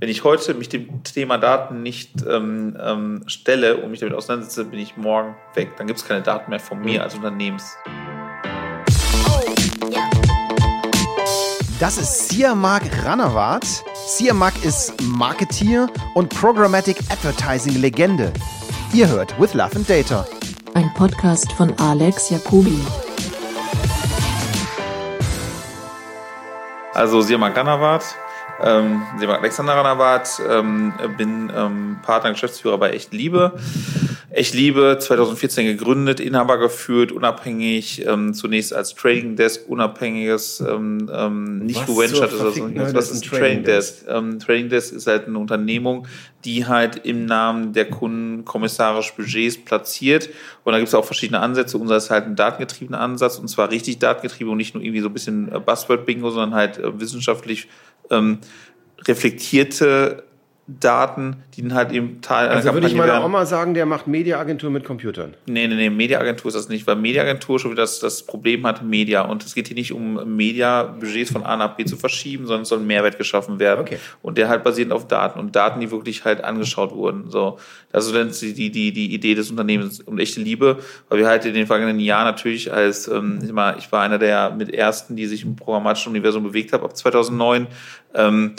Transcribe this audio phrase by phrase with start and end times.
[0.00, 4.64] wenn ich heute mich dem Thema Daten nicht ähm, ähm, stelle und mich damit auseinandersetze,
[4.66, 5.76] bin ich morgen weg.
[5.76, 7.76] Dann gibt es keine Daten mehr von mir als Unternehmens.
[11.80, 13.64] Das ist Siamak Ranawat.
[14.06, 18.32] Siamak ist Marketeer und Programmatic Advertising Legende.
[18.92, 20.24] Ihr hört With Love and Data.
[20.74, 22.78] Ein Podcast von Alex Jacobi.
[26.94, 28.16] Also Siamak Ranawat,
[28.62, 33.52] ähm, Alexander Ranawat, ähm, bin ähm, Partner Geschäftsführer bei Echt Liebe.
[34.30, 41.60] Echt Liebe 2014 gegründet, Inhaber geführt, unabhängig, ähm, zunächst als Trading Desk, unabhängiges, ähm, ähm,
[41.60, 42.70] nicht geventured oder so.
[42.74, 44.00] Was, was ist ein Trading Desk?
[44.00, 44.08] Desk?
[44.08, 46.06] Ähm, Trading Desk ist halt eine Unternehmung,
[46.44, 50.28] die halt im Namen der Kunden kommissarisch Budgets platziert.
[50.62, 51.78] Und da gibt es auch verschiedene Ansätze.
[51.78, 55.08] Unser ist halt ein datengetriebener Ansatz und zwar richtig datengetrieben und nicht nur irgendwie so
[55.08, 57.68] ein bisschen äh, Buzzword-Bingo, sondern halt äh, wissenschaftlich
[58.10, 58.38] ähm,
[59.06, 60.24] reflektierte
[60.68, 63.24] Daten, die dann halt eben Teil Also würde ich meiner werden.
[63.24, 65.32] Oma sagen, der macht Mediaagentur mit Computern.
[65.46, 68.82] Nee, nee, nee, Mediaagentur ist das nicht, weil Mediaagentur schon wieder das, das Problem hat,
[68.84, 69.22] Media.
[69.22, 72.68] Und es geht hier nicht um Media-Budgets von A nach B zu verschieben, sondern es
[72.68, 73.80] soll ein Mehrwert geschaffen werden.
[73.80, 73.98] Okay.
[74.20, 77.30] Und der halt basierend auf Daten und Daten, die wirklich halt angeschaut wurden.
[77.30, 77.58] So,
[77.90, 81.46] das ist dann die, die, die Idee des Unternehmens und echte Liebe, weil wir halt
[81.46, 85.16] in den vergangenen Jahren natürlich als, ähm, ich, mal, ich war einer der mit ersten,
[85.16, 87.68] die sich im programmatischen Universum bewegt haben, ab 2009.
[88.14, 88.54] Ähm,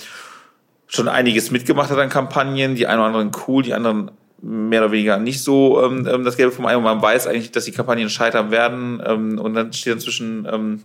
[0.90, 4.92] schon einiges mitgemacht hat an Kampagnen, die einen oder anderen cool, die anderen mehr oder
[4.92, 7.72] weniger nicht so ähm, ähm, das Gelbe vom Ei und man weiß eigentlich, dass die
[7.72, 10.82] Kampagnen scheitern werden ähm, und dann steht dann zwischen ähm,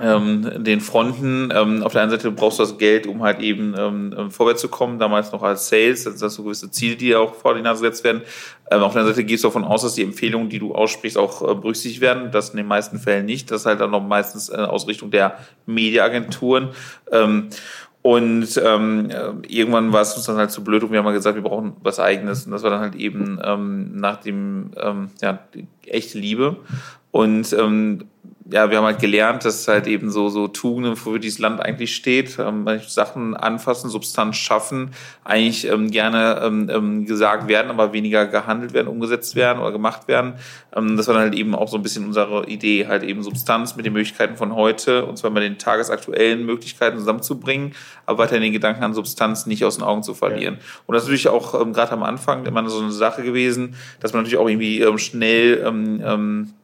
[0.00, 1.50] ähm, den Fronten.
[1.54, 4.60] Ähm, auf der einen Seite brauchst du das Geld, um halt eben ähm, ähm vorwärts
[4.60, 7.62] zu kommen, damals noch als Sales, also das so gewisse Ziele, die auch vor die
[7.62, 8.22] Nase gesetzt werden.
[8.70, 11.18] Ähm, auf der anderen Seite gehst du davon aus, dass die Empfehlungen, die du aussprichst,
[11.18, 12.30] auch äh, berücksichtigt werden.
[12.32, 13.50] Das in den meisten Fällen nicht.
[13.50, 16.70] Das ist halt dann noch meistens äh, Ausrichtung der Mediaagenturen.
[17.12, 17.48] Ähm,
[18.02, 19.10] und ähm,
[19.46, 21.76] irgendwann war es uns dann halt zu blöd und wir haben mal gesagt, wir brauchen
[21.82, 22.46] was Eigenes.
[22.46, 25.38] Und das war dann halt eben ähm, nach dem, ähm, ja,
[25.84, 26.56] echte Liebe.
[27.10, 28.06] Und ähm,
[28.52, 31.94] ja, wir haben halt gelernt, dass halt eben so, so Tugenden, wofür dieses Land eigentlich
[31.94, 34.90] steht, ähm, Sachen anfassen, Substanz schaffen,
[35.24, 40.08] eigentlich ähm, gerne ähm, ähm, gesagt werden, aber weniger gehandelt werden, umgesetzt werden oder gemacht
[40.08, 40.34] werden.
[40.74, 43.76] Ähm, das war dann halt eben auch so ein bisschen unsere Idee, halt eben Substanz
[43.76, 47.74] mit den Möglichkeiten von heute, und zwar mit den tagesaktuellen Möglichkeiten zusammenzubringen,
[48.06, 50.54] aber weiterhin den Gedanken an Substanz nicht aus den Augen zu verlieren.
[50.54, 50.60] Ja.
[50.86, 54.12] Und das ist natürlich auch ähm, gerade am Anfang immer so eine Sache gewesen, dass
[54.12, 56.54] man natürlich auch irgendwie ähm, schnell ähm, ähm,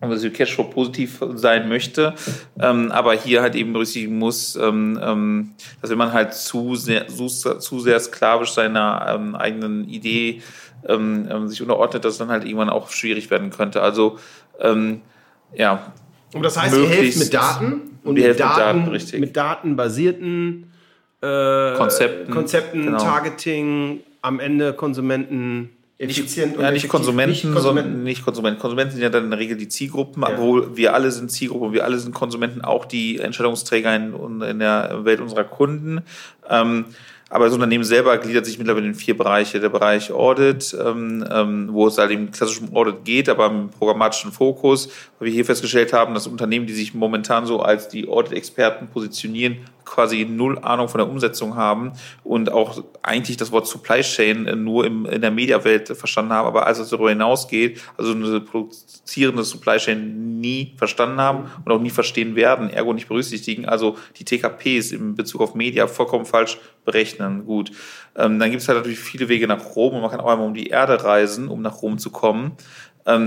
[0.00, 2.14] also Cashflow positiv sein möchte,
[2.60, 7.08] ähm, aber hier halt eben berücksichtigen muss, ähm, ähm, dass wenn man halt zu sehr,
[7.08, 10.42] zu, zu sehr sklavisch seiner ähm, eigenen Idee
[10.86, 13.82] ähm, ähm, sich unterordnet, dass dann halt irgendwann auch schwierig werden könnte.
[13.82, 14.18] Also
[14.60, 15.00] ähm,
[15.54, 15.92] ja.
[16.32, 20.72] Und das heißt, ihr helft mit Daten und mit Daten, mit, Daten, mit datenbasierten
[21.20, 22.98] äh, Konzepten, Konzepten genau.
[22.98, 28.60] Targeting, am Ende Konsumenten effizient nicht, ja, nicht Konsumenten, nicht Konsumenten, sondern nicht Konsumenten.
[28.60, 30.30] Konsumenten sind ja dann in der Regel die Zielgruppen, ja.
[30.30, 35.04] obwohl wir alle sind Zielgruppen, wir alle sind Konsumenten, auch die Entscheidungsträger in, in der
[35.04, 36.02] Welt unserer Kunden.
[36.48, 36.86] Ähm,
[37.30, 39.60] aber das Unternehmen selber gliedert sich mittlerweile in vier Bereiche.
[39.60, 44.32] Der Bereich Audit, ähm, ähm, wo es halt im klassischen Audit geht, aber im programmatischen
[44.32, 44.88] Fokus,
[45.18, 49.58] weil wir hier festgestellt haben, dass Unternehmen, die sich momentan so als die Audit-Experten positionieren,
[49.88, 51.92] quasi null Ahnung von der Umsetzung haben
[52.24, 56.66] und auch eigentlich das Wort Supply Chain nur im, in der Mediawelt verstanden haben, aber
[56.66, 61.90] als es darüber hinausgeht, also eine produzierende Supply Chain nie verstanden haben und auch nie
[61.90, 67.44] verstehen werden, ergo nicht berücksichtigen, also die TKPs in Bezug auf Media vollkommen falsch berechnen.
[67.44, 67.70] Gut.
[68.16, 70.46] Ähm, dann gibt es halt natürlich viele Wege nach Rom und man kann auch einmal
[70.46, 72.52] um die Erde reisen, um nach Rom zu kommen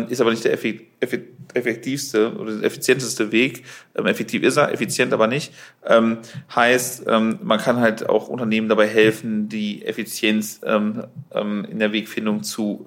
[0.10, 3.64] ist aber nicht der effektivste oder der effizienteste Weg.
[3.96, 5.54] Ähm, effektiv ist er, effizient aber nicht.
[5.86, 6.20] Ähm,
[6.56, 11.94] heißt, ähm, man kann halt auch Unternehmen dabei helfen, die Effizienz ähm, ähm, in der
[11.94, 12.86] Wegfindung zu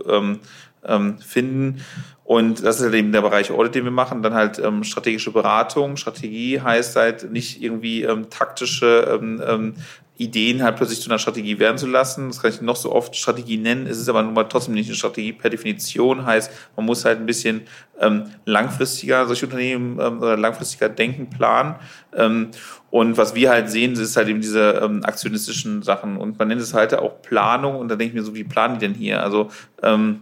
[1.27, 1.81] finden.
[2.25, 4.23] Und das ist halt eben der Bereich Audit, den wir machen.
[4.23, 5.97] Dann halt ähm, strategische Beratung.
[5.97, 9.75] Strategie heißt halt nicht irgendwie ähm, taktische ähm, ähm,
[10.17, 12.29] Ideen halt plötzlich zu einer Strategie werden zu lassen.
[12.29, 13.87] Das kann ich noch so oft Strategie nennen.
[13.87, 16.25] Es ist aber nun mal trotzdem nicht eine Strategie per Definition.
[16.25, 17.63] Heißt, man muss halt ein bisschen
[18.01, 21.75] ähm, langfristiger solche Unternehmen ähm, oder langfristiger denken, planen.
[22.15, 22.51] Ähm,
[22.91, 26.17] und was wir halt sehen, ist halt eben diese ähm, aktionistischen Sachen.
[26.17, 27.77] Und man nennt es halt auch Planung.
[27.77, 29.21] Und da denke ich mir so, wie planen die denn hier?
[29.21, 29.51] Also
[29.83, 30.21] ähm,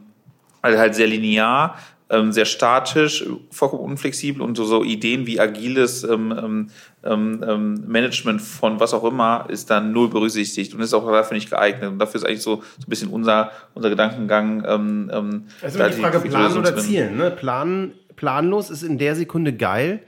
[0.62, 1.76] halt, halt sehr linear
[2.12, 6.68] ähm, sehr statisch, vollkommen unflexibel und so, so Ideen wie agiles ähm,
[7.04, 11.34] ähm, ähm, Management von was auch immer ist dann null berücksichtigt und ist auch dafür
[11.34, 11.90] nicht geeignet.
[11.90, 14.64] Und dafür ist eigentlich so, so ein bisschen unser, unser Gedankengang.
[14.66, 17.16] Ähm, ähm, also die Frage Planen oder Zielen.
[17.16, 17.30] Ne?
[17.30, 20.02] Planen, planlos ist in der Sekunde geil,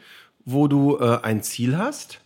[0.45, 2.21] wo du äh, ein Ziel hast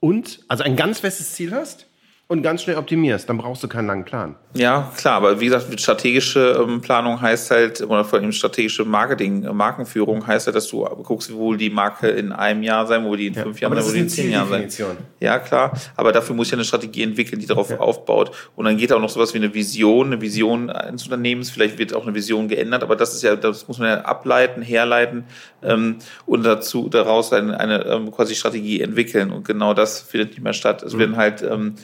[0.00, 1.86] und, also ein ganz festes Ziel hast
[2.30, 3.28] und ganz schnell optimierst.
[3.28, 4.36] Dann brauchst du keinen langen Plan.
[4.54, 9.42] Ja, klar, aber wie gesagt, strategische ähm, Planung heißt halt, oder vor allem strategische Marketing,
[9.42, 13.16] äh, Markenführung heißt halt, dass du guckst, wo die Marke in einem Jahr sein, wo
[13.16, 14.96] die in ja, fünf Jahren sein, wo die in zehn Jahren sein.
[15.18, 17.80] Ja, klar, aber dafür muss ich eine Strategie entwickeln, die darauf ja.
[17.80, 18.30] aufbaut.
[18.54, 21.94] Und dann geht auch noch sowas wie eine Vision, eine Vision eines Unternehmens, vielleicht wird
[21.94, 25.24] auch eine Vision geändert, aber das ist ja, das muss man ja ableiten, herleiten
[25.64, 25.96] ähm,
[26.26, 29.32] und dazu daraus eine, eine ähm, quasi Strategie entwickeln.
[29.32, 30.84] Und genau das findet nicht mehr statt.
[30.84, 30.98] Es mhm.
[31.00, 31.74] werden halt ähm,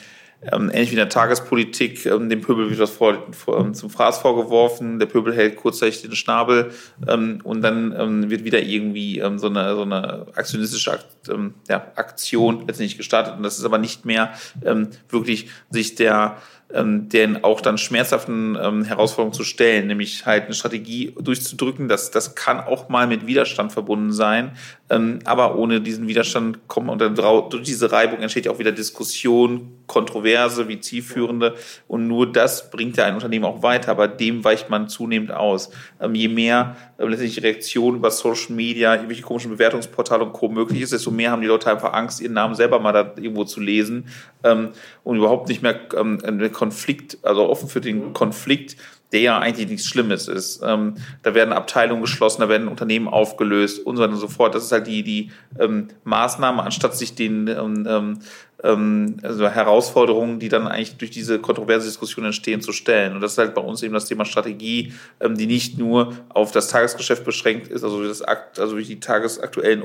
[0.52, 3.90] ähm, ähnlich wie in der Tagespolitik, ähm, dem Pöbel wird was vor, vor, ähm, zum
[3.90, 6.70] Fraß vorgeworfen, der Pöbel hält kurzzeitig den Schnabel
[7.08, 11.54] ähm, und dann ähm, wird wieder irgendwie ähm, so, eine, so eine aktionistische Akt, ähm,
[11.68, 13.36] ja, Aktion letztendlich gestartet.
[13.36, 14.32] Und das ist aber nicht mehr
[14.64, 16.36] ähm, wirklich sich der
[16.72, 21.88] ähm, den auch dann schmerzhaften ähm, Herausforderungen zu stellen, nämlich halt eine Strategie durchzudrücken.
[21.88, 24.52] Das, das kann auch mal mit Widerstand verbunden sein,
[24.90, 28.72] ähm, aber ohne diesen Widerstand kommen und dann durch diese Reibung entsteht ja auch wieder
[28.72, 31.54] Diskussion, Kontroverse, wie zielführende
[31.86, 35.70] und nur das bringt ja ein Unternehmen auch weiter, aber dem weicht man zunehmend aus.
[36.00, 40.48] Ähm, je mehr ähm, letztendlich Reaktionen über Social Media, irgendwelche komischen Bewertungsportale und Co.
[40.48, 43.44] möglich ist, desto mehr haben die Leute einfach Angst, ihren Namen selber mal da irgendwo
[43.44, 44.08] zu lesen
[44.42, 44.70] ähm,
[45.04, 46.18] und überhaupt nicht mehr ähm,
[46.56, 48.76] Konflikt, also offen für den Konflikt,
[49.12, 50.62] der ja eigentlich nichts Schlimmes ist.
[50.64, 54.54] Ähm, da werden Abteilungen geschlossen, da werden Unternehmen aufgelöst und so weiter und so fort.
[54.54, 55.30] Das ist halt die, die
[55.60, 58.18] ähm, Maßnahme, anstatt sich den ähm, ähm,
[58.64, 63.14] ähm also Herausforderungen, die dann eigentlich durch diese kontroverse Diskussion entstehen, zu stellen.
[63.14, 66.52] Und das ist halt bei uns eben das Thema Strategie, ähm, die nicht nur auf
[66.52, 69.84] das Tagesgeschäft beschränkt ist, also, das Akt, also die tagesaktuellen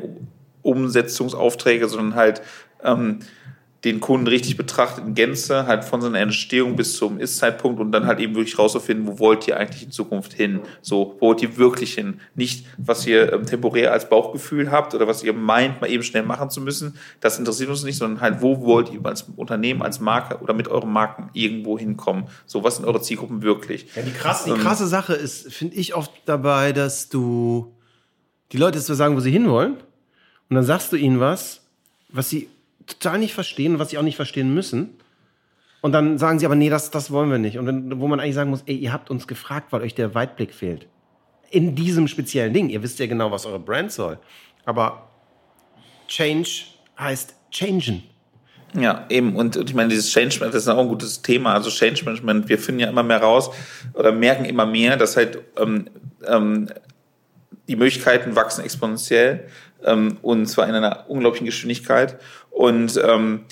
[0.62, 2.42] Umsetzungsaufträge, sondern halt
[2.84, 3.20] ähm,
[3.84, 8.06] den Kunden richtig betrachtet in Gänze, halt von seiner Entstehung bis zum Ist-Zeitpunkt und dann
[8.06, 10.60] halt eben wirklich rauszufinden, wo wollt ihr eigentlich in Zukunft hin?
[10.82, 12.20] So, wo wollt ihr wirklich hin?
[12.36, 16.22] Nicht, was ihr ähm, temporär als Bauchgefühl habt oder was ihr meint, mal eben schnell
[16.22, 16.96] machen zu müssen.
[17.22, 20.68] Das interessiert uns nicht, sondern halt, wo wollt ihr als Unternehmen, als Marke oder mit
[20.68, 22.26] euren Marken irgendwo hinkommen?
[22.46, 23.88] So, was sind eure Zielgruppen wirklich?
[23.96, 27.74] Ja, die krasse, die ähm, krasse Sache ist, finde ich oft dabei, dass du
[28.52, 29.78] die Leute jetzt so sagen, wo sie hinwollen
[30.50, 31.62] und dann sagst du ihnen was,
[32.10, 32.48] was sie
[32.88, 34.98] total nicht verstehen was sie auch nicht verstehen müssen.
[35.82, 37.58] Und dann sagen sie aber, nee, das, das wollen wir nicht.
[37.58, 40.14] Und dann, wo man eigentlich sagen muss, ey, ihr habt uns gefragt, weil euch der
[40.14, 40.88] Weitblick fehlt.
[41.50, 42.70] In diesem speziellen Ding.
[42.70, 44.20] Ihr wisst ja genau, was eure Brand soll.
[44.64, 45.10] Aber
[46.08, 46.66] Change
[47.00, 48.04] heißt changen.
[48.80, 49.36] Ja, eben.
[49.36, 51.54] Und, und ich meine, dieses Change Management, ist auch ein gutes Thema.
[51.56, 53.50] Also Change Management, wir finden ja immer mehr raus
[53.94, 55.90] oder merken immer mehr, dass halt ähm,
[56.26, 56.70] ähm,
[57.68, 59.48] die Möglichkeiten wachsen exponentiell
[59.86, 62.18] ähm, und zwar in einer unglaublichen Geschwindigkeit.
[62.50, 63.46] Und ähm,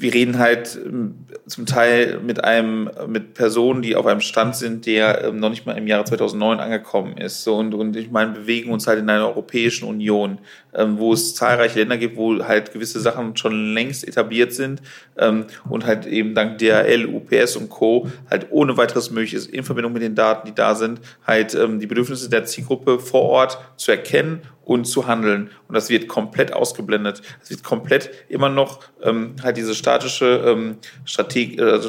[0.00, 4.86] wir reden halt ähm, zum Teil mit einem, mit Personen, die auf einem Stand sind,
[4.86, 7.44] der ähm, noch nicht mal im Jahre 2009 angekommen ist.
[7.44, 10.38] So, und, und ich meine, bewegen uns halt in einer Europäischen Union,
[10.74, 14.80] ähm, wo es zahlreiche Länder gibt, wo halt gewisse Sachen schon längst etabliert sind
[15.18, 18.08] ähm, und halt eben dank DHL, UPS und Co.
[18.30, 21.78] halt ohne weiteres möglich ist, in Verbindung mit den Daten, die da sind, halt ähm,
[21.78, 24.40] die Bedürfnisse der Zielgruppe vor Ort zu erkennen
[24.70, 25.50] und zu handeln.
[25.66, 27.22] Und das wird komplett ausgeblendet.
[27.42, 31.88] Es wird komplett immer noch ähm, halt diese statische, ähm, Strategie, also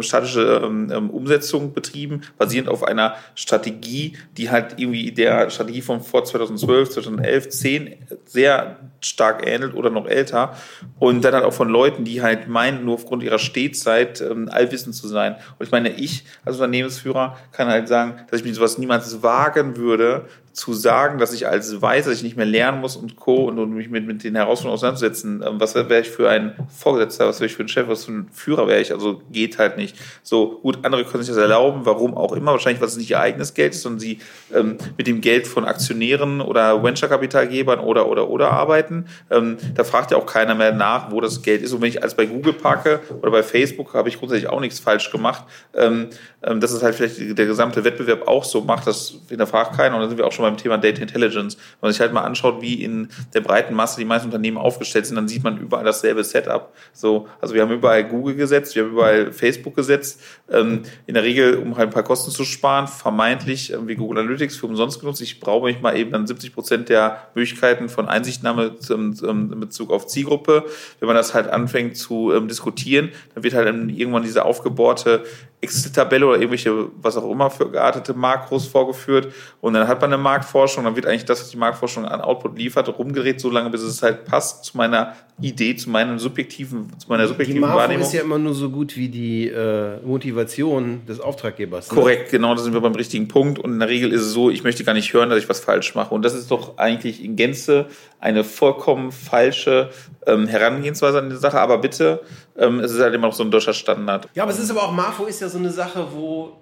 [0.00, 6.02] statische ähm, ähm, Umsetzung betrieben, basierend auf einer Strategie, die halt irgendwie der Strategie von
[6.02, 7.94] vor 2012, 2011, 10
[8.26, 10.56] sehr stark ähnelt oder noch älter.
[11.00, 14.94] Und dann halt auch von Leuten, die halt meinen, nur aufgrund ihrer Stehzeit ähm, allwissend
[14.94, 15.34] zu sein.
[15.58, 19.76] Und ich meine, ich als Unternehmensführer kann halt sagen, dass ich mich sowas niemals wagen
[19.76, 23.48] würde, zu sagen, dass ich als weiß, dass ich nicht mehr lernen muss und Co.
[23.48, 27.26] und, und mich mit, mit den Herausforderungen auseinandersetzen, ähm, was wäre ich für ein Vorgesetzter,
[27.26, 29.76] was wäre ich für ein Chef, was für ein Führer wäre ich, also geht halt
[29.76, 29.96] nicht.
[30.22, 33.18] So, gut, andere können sich das erlauben, warum auch immer, wahrscheinlich, weil es nicht ihr
[33.18, 34.20] eigenes Geld ist, sondern sie
[34.54, 39.06] ähm, mit dem Geld von Aktionären oder Venture-Kapitalgebern oder, oder, oder arbeiten.
[39.30, 41.72] Ähm, da fragt ja auch keiner mehr nach, wo das Geld ist.
[41.72, 44.78] Und wenn ich als bei Google parke oder bei Facebook, habe ich grundsätzlich auch nichts
[44.78, 45.42] falsch gemacht.
[45.74, 46.10] Ähm,
[46.46, 49.94] ähm, dass es halt vielleicht der gesamte Wettbewerb auch so macht, das hinterfragt keiner.
[49.96, 51.56] Und dann sind wir auch schon beim Thema Data Intelligence.
[51.56, 55.06] Wenn man sich halt mal anschaut, wie in der breiten Masse die meisten Unternehmen aufgestellt
[55.06, 56.72] sind, dann sieht man überall dasselbe Setup.
[56.92, 60.20] So, also wir haben überall Google gesetzt, wir haben überall Facebook gesetzt.
[60.50, 64.18] Ähm, in der Regel, um halt ein paar Kosten zu sparen, vermeintlich ähm, wie Google
[64.18, 65.20] Analytics für umsonst genutzt.
[65.22, 69.60] Ich brauche mich mal eben dann 70 Prozent der Möglichkeiten von Einsichtnahme zum, zum, in
[69.60, 70.64] Bezug auf Zielgruppe.
[71.00, 75.24] Wenn man das halt anfängt zu ähm, diskutieren, dann wird halt irgendwann diese aufgebohrte
[75.64, 79.32] Excel-Tabelle oder irgendwelche, was auch immer für geartete Makros vorgeführt.
[79.60, 82.58] Und dann hat man eine Marktforschung, dann wird eigentlich das, was die Marktforschung an Output
[82.58, 87.08] liefert, rumgedreht, so lange, bis es halt passt zu meiner Idee, zu meinem subjektiven, zu
[87.08, 88.02] meiner subjektiven die Wahrnehmung.
[88.02, 91.90] ist ja immer nur so gut wie die äh, Motivation des Auftraggebers.
[91.90, 91.94] Ne?
[91.96, 93.58] Korrekt, genau, da sind wir beim richtigen Punkt.
[93.58, 95.60] Und in der Regel ist es so, ich möchte gar nicht hören, dass ich was
[95.60, 96.12] falsch mache.
[96.14, 97.86] Und das ist doch eigentlich in Gänze
[98.18, 99.90] eine vollkommen falsche
[100.26, 101.60] ähm, Herangehensweise an die Sache.
[101.60, 102.22] Aber bitte,
[102.58, 104.28] ähm, es ist halt immer noch so ein deutscher Standard.
[104.34, 106.52] Ja, aber es ist aber auch, Marfo ist ja so eine Sache, wo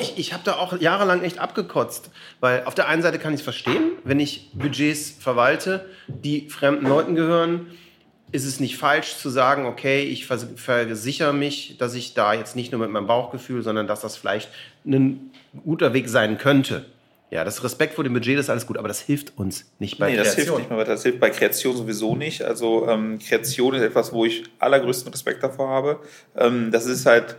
[0.00, 3.40] ich, ich habe da auch jahrelang echt abgekotzt, weil auf der einen Seite kann ich
[3.40, 7.66] es verstehen, wenn ich Budgets verwalte, die fremden Leuten gehören,
[8.32, 12.72] ist es nicht falsch zu sagen, okay, ich versichere mich, dass ich da jetzt nicht
[12.72, 14.50] nur mit meinem Bauchgefühl, sondern dass das vielleicht
[14.84, 15.30] ein
[15.64, 16.86] guter Weg sein könnte.
[17.30, 20.10] Ja, das Respekt vor dem Budget ist alles gut, aber das hilft uns nicht bei
[20.10, 20.36] nee, Kreation.
[20.36, 20.92] das hilft nicht mehr weiter.
[20.92, 22.42] Das hilft bei Kreation sowieso nicht.
[22.42, 26.00] Also ähm, Kreation ist etwas, wo ich allergrößten Respekt davor habe.
[26.36, 27.36] Ähm, das ist halt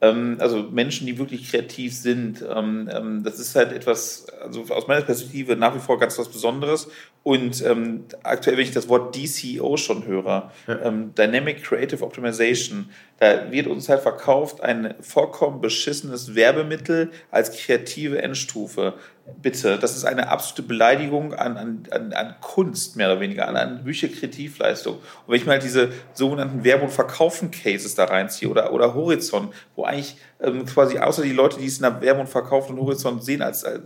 [0.00, 5.02] also Menschen, die wirklich kreativ sind, ähm, ähm, das ist halt etwas, also aus meiner
[5.02, 6.88] Perspektive nach wie vor ganz was Besonderes.
[7.22, 10.82] Und ähm, aktuell, wenn ich das Wort DCO schon höre, ja.
[10.82, 18.20] ähm, Dynamic Creative Optimization, da wird uns halt verkauft ein vollkommen beschissenes Werbemittel als kreative
[18.20, 18.94] Endstufe
[19.42, 21.56] bitte, das ist eine absolute Beleidigung an,
[21.90, 24.94] an, an Kunst, mehr oder weniger, an, an Bücher Kreativleistung.
[24.96, 29.84] Und wenn ich mal diese sogenannten Werbe- und Verkaufen-Cases da reinziehe oder, oder Horizont, wo
[29.84, 33.24] eigentlich ähm, quasi außer die Leute, die es in der Werbung und Verkauf und Horizont
[33.24, 33.80] sehen, als äh,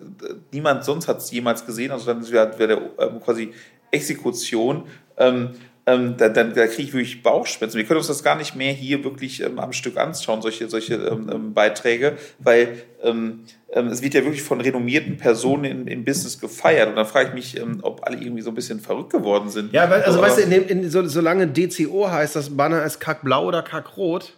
[0.53, 3.53] niemand sonst hat es jemals gesehen, also dann wäre wär der ähm, quasi
[3.91, 4.85] Exekution,
[5.17, 5.51] ähm,
[5.87, 7.77] ähm, da, da, da kriege ich wirklich Bauchschmerzen.
[7.77, 10.95] Wir können uns das gar nicht mehr hier wirklich ähm, am Stück anschauen, solche, solche
[10.95, 16.39] ähm, ähm Beiträge, weil ähm, ähm, es wird ja wirklich von renommierten Personen im, Business
[16.39, 16.89] gefeiert.
[16.89, 19.73] Und dann frage ich mich, ob alle irgendwie so ein bisschen verrückt geworden sind.
[19.73, 22.85] Ja, weil, also, also weißt du, in dem, in, so, solange DCO heißt, das Banner
[22.85, 24.35] ist kackblau oder kackrot.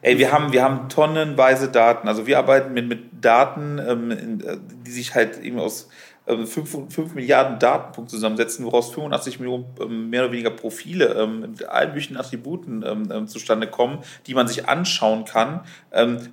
[0.00, 2.06] Ey, wir haben, wir haben tonnenweise Daten.
[2.06, 4.56] Also wir arbeiten mit, mit Daten, ähm, äh,
[4.86, 5.88] die sich halt eben aus
[6.28, 11.40] 5, ähm, 5 Milliarden Datenpunkte zusammensetzen, woraus 85 Millionen ähm, mehr oder weniger Profile ähm,
[11.40, 15.60] mit allen möglichen Attributen zustande kommen, die man sich anschauen kann,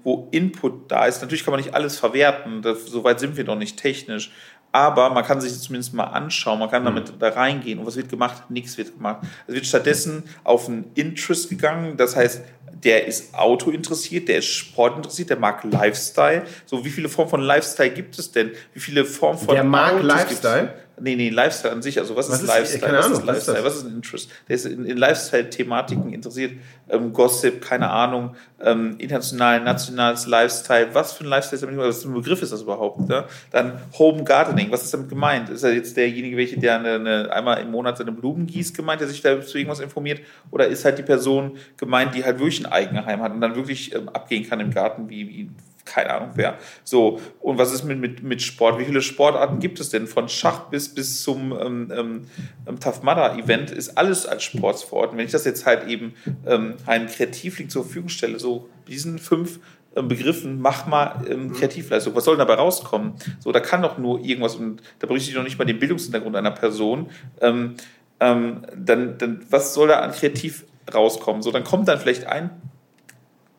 [0.03, 1.21] wo Input da ist.
[1.21, 4.31] Natürlich kann man nicht alles verwerten, soweit sind wir noch nicht technisch,
[4.75, 6.87] aber man kann sich das zumindest mal anschauen, man kann mhm.
[6.87, 7.79] damit da reingehen.
[7.79, 8.49] Und was wird gemacht?
[8.49, 9.25] Nichts wird gemacht.
[9.47, 12.41] Es wird stattdessen auf ein Interest gegangen, das heißt,
[12.83, 16.43] der ist Auto interessiert, der ist Sport interessiert, der mag Lifestyle.
[16.65, 18.51] So, wie viele Formen von Lifestyle gibt es denn?
[18.73, 20.73] Wie viele Formen von Der mag Autos Lifestyle?
[20.99, 21.99] Nee, nee, Lifestyle an sich.
[21.99, 22.79] Also was, was ist, Lifestyle?
[22.79, 23.63] Keine was Ahnung, ist Lifestyle?
[23.63, 24.29] Was ist ein Interest?
[24.47, 26.53] Der ist in, in Lifestyle-Thematiken interessiert.
[26.89, 30.89] Ähm, Gossip, keine Ahnung, ähm, international, nationales Lifestyle.
[30.93, 33.07] Was für ein Lifestyle ist damit Was für ein Begriff ist das überhaupt?
[33.09, 33.25] Ne?
[33.51, 34.71] Dann Home Gardening.
[34.71, 35.49] Was ist damit gemeint?
[35.49, 39.01] Ist er jetzt derjenige, welche, der eine, eine, einmal im Monat seine Blumen gießt, gemeint,
[39.01, 40.21] der sich da zu irgendwas informiert?
[40.51, 43.93] Oder ist halt die Person gemeint, die halt wirklich ein Eigenheim hat und dann wirklich
[43.93, 45.49] ähm, abgehen kann im Garten, wie, wie
[45.85, 46.57] keine Ahnung wer.
[46.83, 48.79] So, und was ist mit, mit, mit Sport?
[48.79, 50.07] Wie viele Sportarten gibt es denn?
[50.07, 52.21] Von Schach bis, bis zum ähm, ähm,
[52.67, 55.17] ähm Tough Mudder Event ist alles als Sport verortet.
[55.17, 56.13] Wenn ich das jetzt halt eben
[56.45, 59.59] ähm, einem Kreativling zur Verfügung stelle, so diesen fünf
[59.95, 62.15] ähm, Begriffen, mach mal ähm, Kreativleistung.
[62.15, 63.13] Was soll denn dabei rauskommen?
[63.39, 66.35] So, da kann doch nur irgendwas, und da bräuchte ich noch nicht mal den Bildungshintergrund
[66.35, 67.09] einer Person.
[67.41, 67.75] Ähm,
[68.19, 71.41] ähm, dann, dann, was soll da an kreativ rauskommen?
[71.41, 72.49] So, dann kommt dann vielleicht ein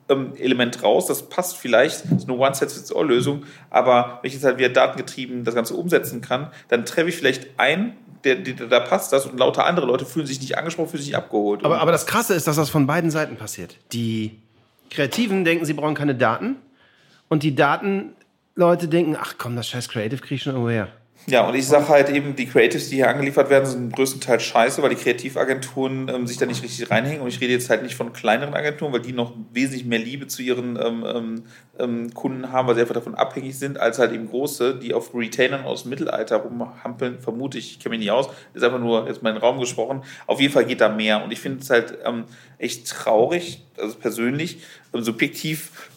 [0.08, 1.06] ähm, Element raus.
[1.06, 3.44] Das passt vielleicht, das ist eine One-Set-Fits-All-Lösung.
[3.70, 7.48] Aber wenn ich jetzt halt wieder datengetrieben das Ganze umsetzen kann, dann treffe ich vielleicht
[7.58, 11.02] ein, der, der, da passt das und lauter andere Leute fühlen sich nicht angesprochen, fühlen
[11.02, 11.64] sich nicht abgeholt.
[11.64, 13.76] Aber, aber das Krasse ist, dass das von beiden Seiten passiert.
[13.92, 14.38] Die
[14.90, 16.56] Kreativen denken, sie brauchen keine Daten
[17.28, 20.88] und die Datenleute denken, ach komm, das scheiß Creative kriege ich schon irgendwo her.
[21.28, 24.80] Ja, und ich sage halt eben, die Creatives, die hier angeliefert werden, sind größtenteils scheiße,
[24.80, 27.20] weil die Kreativagenturen ähm, sich da nicht richtig reinhängen.
[27.20, 30.28] Und ich rede jetzt halt nicht von kleineren Agenturen, weil die noch wesentlich mehr Liebe
[30.28, 31.42] zu ihren ähm, ähm,
[31.80, 35.14] ähm, Kunden haben, weil sie einfach davon abhängig sind, als halt eben große, die auf
[35.14, 37.18] Retainern aus dem Mittelalter rumhampeln.
[37.18, 40.04] Vermute ich, ich kenne mich nicht aus, ist einfach nur jetzt mein Raum gesprochen.
[40.28, 41.24] Auf jeden Fall geht da mehr.
[41.24, 42.26] Und ich finde es halt ähm,
[42.58, 44.58] echt traurig, also persönlich,
[44.94, 45.90] ähm, subjektiv,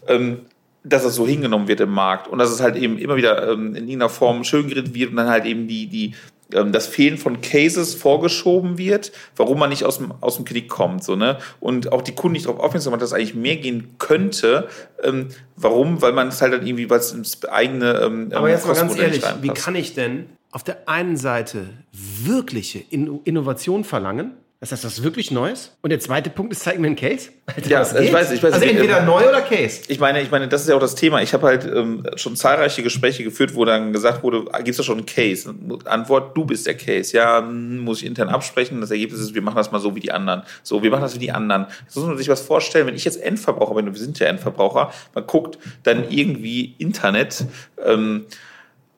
[0.84, 3.76] dass es so hingenommen wird im Markt und dass es halt eben immer wieder ähm,
[3.76, 6.14] in irgendeiner Form schön geredet wird und dann halt eben die, die,
[6.54, 10.70] ähm, das Fehlen von Cases vorgeschoben wird, warum man nicht aus dem, aus dem Knick
[10.70, 11.04] kommt.
[11.04, 11.38] So, ne?
[11.60, 14.68] Und auch die Kunden nicht darauf aufmerksam machen, dass es eigentlich mehr gehen könnte.
[15.04, 16.02] Ähm, warum?
[16.02, 19.24] Weil man es halt dann irgendwie was ins eigene ähm, Aber jetzt mal ganz ehrlich,
[19.42, 25.04] wie kann ich denn auf der einen Seite wirkliche Innovation verlangen das heißt, das ist
[25.04, 25.78] wirklich Neues?
[25.82, 27.30] Und der zweite Punkt ist, zeig mir einen Case.
[27.46, 28.54] Alter, ja, also ich weiß, ich weiß.
[28.54, 29.84] Also entweder neu oder Case.
[29.88, 31.22] Ich meine, ich meine, das ist ja auch das Thema.
[31.22, 34.84] Ich habe halt ähm, schon zahlreiche Gespräche geführt, wo dann gesagt wurde, gibt es da
[34.84, 35.56] schon einen Case?
[35.86, 37.16] Antwort, du bist der Case.
[37.16, 38.82] Ja, hm, muss ich intern absprechen.
[38.82, 40.44] Das Ergebnis ist, wir machen das mal so wie die anderen.
[40.62, 41.68] So, wir machen das wie die anderen.
[41.86, 44.92] Jetzt muss man sich was vorstellen, wenn ich jetzt Endverbraucher bin, wir sind ja Endverbraucher,
[45.14, 47.46] man guckt dann irgendwie Internet,
[47.86, 48.26] ähm,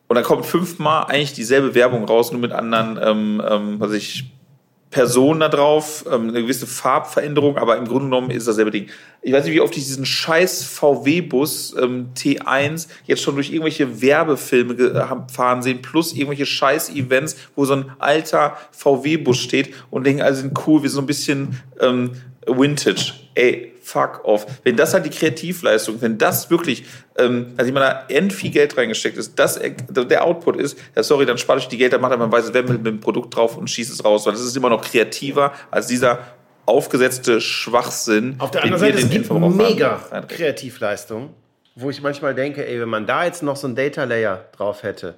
[0.08, 4.26] Und dann kommt fünfmal eigentlich dieselbe Werbung raus, nur mit anderen, ähm, ähm, was ich,
[4.92, 8.88] Personen da drauf, ähm, eine gewisse Farbveränderung, aber im Grunde genommen ist dasselbe Ding.
[9.22, 14.02] Ich weiß nicht, wie oft ich diesen scheiß VW-Bus ähm, T1 jetzt schon durch irgendwelche
[14.02, 20.06] Werbefilme äh, fahren sehen, plus irgendwelche scheiß Events, wo so ein alter VW-Bus steht und
[20.06, 22.12] denken, also sind cool, wie so ein bisschen ähm,
[22.46, 23.14] Vintage.
[23.34, 24.46] Ey, fuck off.
[24.64, 26.86] Wenn das halt die Kreativleistung, wenn das wirklich,
[27.18, 31.04] ähm, also ich meine, da end viel Geld reingesteckt ist, das der Output ist, ja
[31.04, 33.58] sorry, dann spart euch die Geld, dann macht ein weißes Wemmel mit dem Produkt drauf
[33.58, 36.20] und schießt es raus, weil das ist immer noch kreativer als dieser
[36.66, 38.36] aufgesetzte Schwachsinn.
[38.38, 41.34] Auf der anderen Seite, es gibt mega Kreativleistung,
[41.76, 44.84] wo ich manchmal denke, ey, wenn man da jetzt noch so ein Data Layer drauf
[44.84, 45.16] hätte,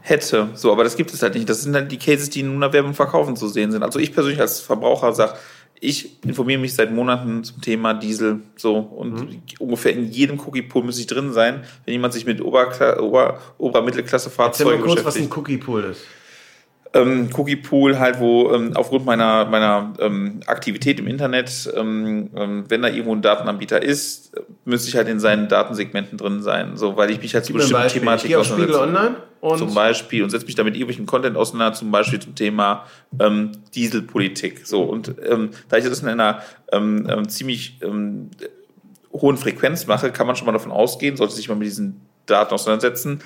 [0.00, 0.48] hätte.
[0.54, 1.48] So, aber das gibt es halt nicht.
[1.48, 3.82] Das sind halt die Cases, die in einer Werbung verkaufen zu sehen sind.
[3.82, 5.34] Also ich persönlich als Verbraucher sage,
[5.80, 9.42] ich informiere mich seit Monaten zum Thema Diesel so und mhm.
[9.58, 13.40] ungefähr in jedem Cookie Pool muss ich drin sein, wenn jemand sich mit Oberkla Ober
[13.58, 15.04] Obermittelklasse Fahrzeugen beschäftigt.
[15.04, 16.02] kurz, was ein Cookie Pool ist
[16.94, 22.64] ähm, Cookie Pool halt, wo ähm, aufgrund meiner, meiner ähm, Aktivität im Internet, ähm, ähm,
[22.68, 24.32] wenn da irgendwo ein Datenanbieter ist,
[24.64, 27.88] müsste ich halt in seinen Datensegmenten drin sein, so weil ich mich halt zu bestimmten
[27.88, 28.80] Thematiken auseinandersetze.
[28.80, 32.86] Online und zum Beispiel und setze mich damit irgendwelchen Content auseinander, zum Beispiel zum Thema
[33.20, 34.66] ähm, Dieselpolitik.
[34.66, 38.30] So und ähm, da ich das in einer ähm, ähm, ziemlich ähm,
[39.12, 42.54] hohen Frequenz mache, kann man schon mal davon ausgehen, sollte sich mal mit diesen Daten
[42.54, 43.20] auseinandersetzen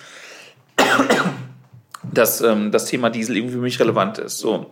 [2.13, 4.39] dass ähm, das Thema Diesel irgendwie für mich relevant ist.
[4.39, 4.67] So.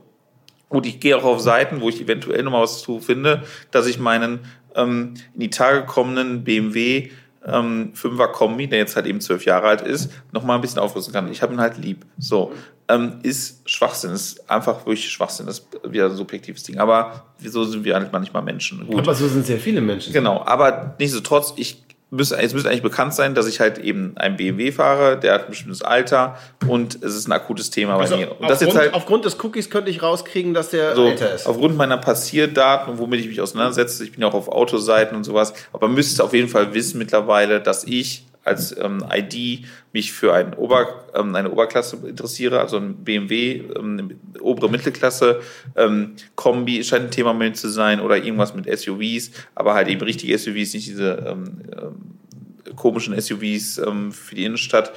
[0.69, 3.99] Gut, ich gehe auch auf Seiten, wo ich eventuell nochmal was zu finde, dass ich
[3.99, 4.41] meinen
[4.75, 7.11] ähm, in die Tage kommenden BMW
[7.47, 11.15] ähm, 5er Kombi, der jetzt halt eben zwölf Jahre alt ist, nochmal ein bisschen aufrüsten
[11.15, 11.31] kann.
[11.31, 12.05] Ich habe ihn halt lieb.
[12.19, 12.53] So.
[12.89, 16.79] Ähm, ist Schwachsinn, ist einfach wirklich Schwachsinn, das ist wieder ein subjektives Ding.
[16.79, 18.87] Aber wieso sind wir halt manchmal Menschen?
[18.87, 18.99] Gut.
[18.99, 20.13] Aber so sind sehr viele Menschen.
[20.13, 24.37] Genau, aber nichtsdestotrotz, ich müsste, es müsste eigentlich bekannt sein, dass ich halt eben ein
[24.37, 28.21] BMW fahre, der hat ein bestimmtes Alter und es ist ein akutes Thema also bei
[28.23, 28.41] mir.
[28.41, 31.47] Und das aufgrund, halt, aufgrund des Cookies könnte ich rauskriegen, dass der so, älter ist.
[31.47, 35.25] Aufgrund meiner Passierdaten und womit ich mich auseinandersetze, ich bin ja auch auf Autoseiten und
[35.25, 40.13] sowas, aber man müsste auf jeden Fall wissen mittlerweile, dass ich als ähm, ID mich
[40.13, 45.41] für ein Ober, ähm, eine Oberklasse interessiere, also ein BMW, ähm, obere Mittelklasse,
[45.77, 50.01] ähm, Kombi scheint ein Thema mit zu sein oder irgendwas mit SUVs, aber halt eben
[50.01, 54.93] richtige SUVs, nicht diese ähm, ähm, komischen SUVs ähm, für die Innenstadt.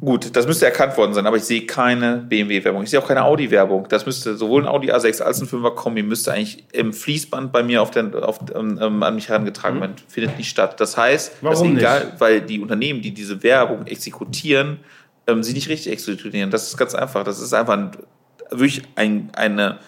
[0.00, 2.84] Gut, das müsste erkannt worden sein, aber ich sehe keine BMW-Werbung.
[2.84, 3.88] Ich sehe auch keine Audi-Werbung.
[3.88, 7.64] Das müsste sowohl ein Audi A6 als ein 5er Kombi müsste eigentlich im Fließband bei
[7.64, 9.80] mir auf den, auf, ähm, ähm an mich herangetragen mhm.
[9.80, 9.94] werden.
[10.06, 10.78] Findet nicht statt.
[10.80, 12.20] Das heißt, Warum das egal, nicht?
[12.20, 14.78] weil die Unternehmen, die diese Werbung exekutieren,
[15.26, 16.52] ähm, sie nicht richtig exekutieren.
[16.52, 17.24] Das ist ganz einfach.
[17.24, 17.90] Das ist einfach ein,
[18.52, 19.78] wirklich ein, eine,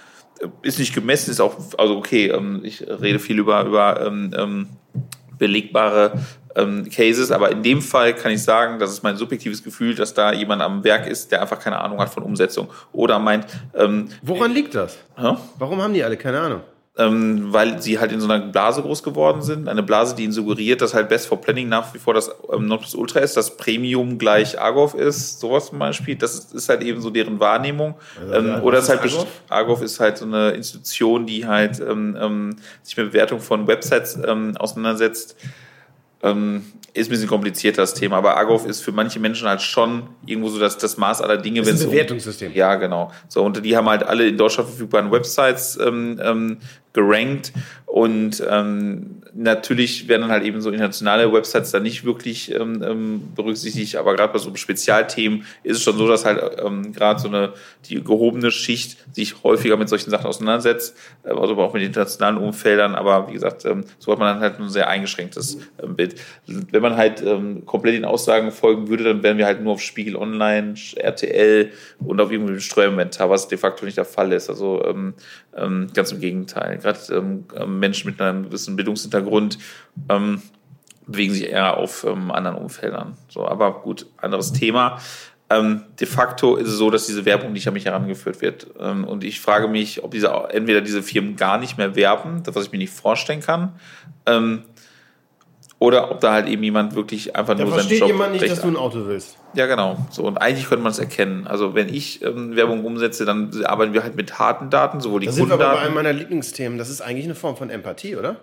[0.62, 4.68] ist nicht gemessen, ist auch, also okay, ähm, ich rede viel über, über ähm, ähm
[5.38, 6.20] belegbare
[6.56, 10.14] ähm, Cases, aber in dem Fall kann ich sagen, das ist mein subjektives Gefühl, dass
[10.14, 13.46] da jemand am Werk ist, der einfach keine Ahnung hat von Umsetzung oder meint.
[13.74, 14.98] Ähm, Woran liegt das?
[15.16, 15.36] Hä?
[15.58, 16.60] Warum haben die alle keine Ahnung?
[16.98, 19.68] Ähm, weil sie halt in so einer Blase groß geworden sind.
[19.68, 22.66] Eine Blase, die ihnen suggeriert, dass halt Best for Planning nach wie vor das ähm,
[22.66, 26.16] Nonplus Ultra ist, dass Premium gleich Argov ist, sowas zum Beispiel.
[26.16, 27.94] Das ist, ist halt eben so deren Wahrnehmung.
[28.30, 29.26] Also, ähm, oder ist halt Argov?
[29.48, 34.18] Argov ist halt so eine Institution, die halt ähm, ähm, sich mit Bewertung von Websites
[34.26, 35.36] ähm, auseinandersetzt.
[36.22, 40.08] Ähm, ist ein bisschen komplizierter das Thema, aber Agov ist für manche Menschen halt schon
[40.26, 41.60] irgendwo so das, das Maß aller Dinge.
[41.60, 42.50] Das ist ein Bewertungssystem.
[42.50, 43.12] Um, ja, genau.
[43.28, 46.58] So, und die haben halt alle in Deutschland verfügbaren Websites ähm, ähm,
[46.92, 47.52] gerankt
[47.86, 53.22] und ähm, natürlich werden dann halt eben so internationale Websites da nicht wirklich ähm, ähm,
[53.34, 57.28] berücksichtigt, aber gerade bei so Spezialthemen ist es schon so, dass halt ähm, gerade so
[57.28, 57.52] eine
[57.86, 62.94] die gehobene Schicht sich häufiger mit solchen Sachen auseinandersetzt, äh, also auch mit internationalen Umfeldern,
[62.94, 66.14] aber wie gesagt, ähm, so hat man dann halt ein sehr eingeschränktes ähm, Bild.
[66.46, 69.80] Wenn man halt ähm, komplett den Aussagen folgen würde, dann wären wir halt nur auf
[69.80, 74.48] Spiegel Online, RTL und auf irgendeinem Streuinventar, was de facto nicht der Fall ist.
[74.48, 75.14] Also ähm,
[75.52, 76.78] ganz im Gegenteil.
[76.78, 79.58] Gerade ähm, Menschen mit einem gewissen Bildungshintergrund
[80.08, 80.42] ähm,
[81.06, 83.16] bewegen sich eher auf ähm, anderen Umfeldern.
[83.28, 84.98] So, aber gut, anderes Thema.
[85.50, 88.68] Ähm, de facto ist es so, dass diese Werbung nicht an mich herangeführt wird.
[88.78, 92.54] Ähm, und ich frage mich, ob diese, entweder diese Firmen gar nicht mehr werben, das
[92.54, 93.72] was ich mir nicht vorstellen kann,
[94.26, 94.62] ähm,
[95.80, 97.88] oder ob da halt eben jemand wirklich einfach da nur seinen Job...
[97.88, 99.38] versteht jemand nicht, dass du ein Auto willst.
[99.54, 99.96] Ja, genau.
[100.10, 101.46] So, und eigentlich könnte man es erkennen.
[101.46, 105.26] Also wenn ich ähm, Werbung umsetze, dann arbeiten wir halt mit harten Daten, sowohl die
[105.26, 105.62] das Kundendaten...
[105.62, 106.76] Das sind wir bei einem meiner Lieblingsthemen.
[106.76, 108.36] Das ist eigentlich eine Form von Empathie, oder?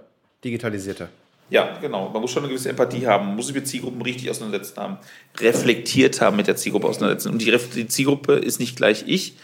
[0.43, 1.09] Digitalisierte.
[1.49, 2.09] Ja, genau.
[2.09, 4.97] Man muss schon eine gewisse Empathie haben, muss sich mit Zielgruppen richtig auseinandersetzen haben,
[5.39, 7.31] reflektiert haben mit der Zielgruppe auseinandersetzen.
[7.31, 9.37] Und die, die Zielgruppe ist nicht gleich ich,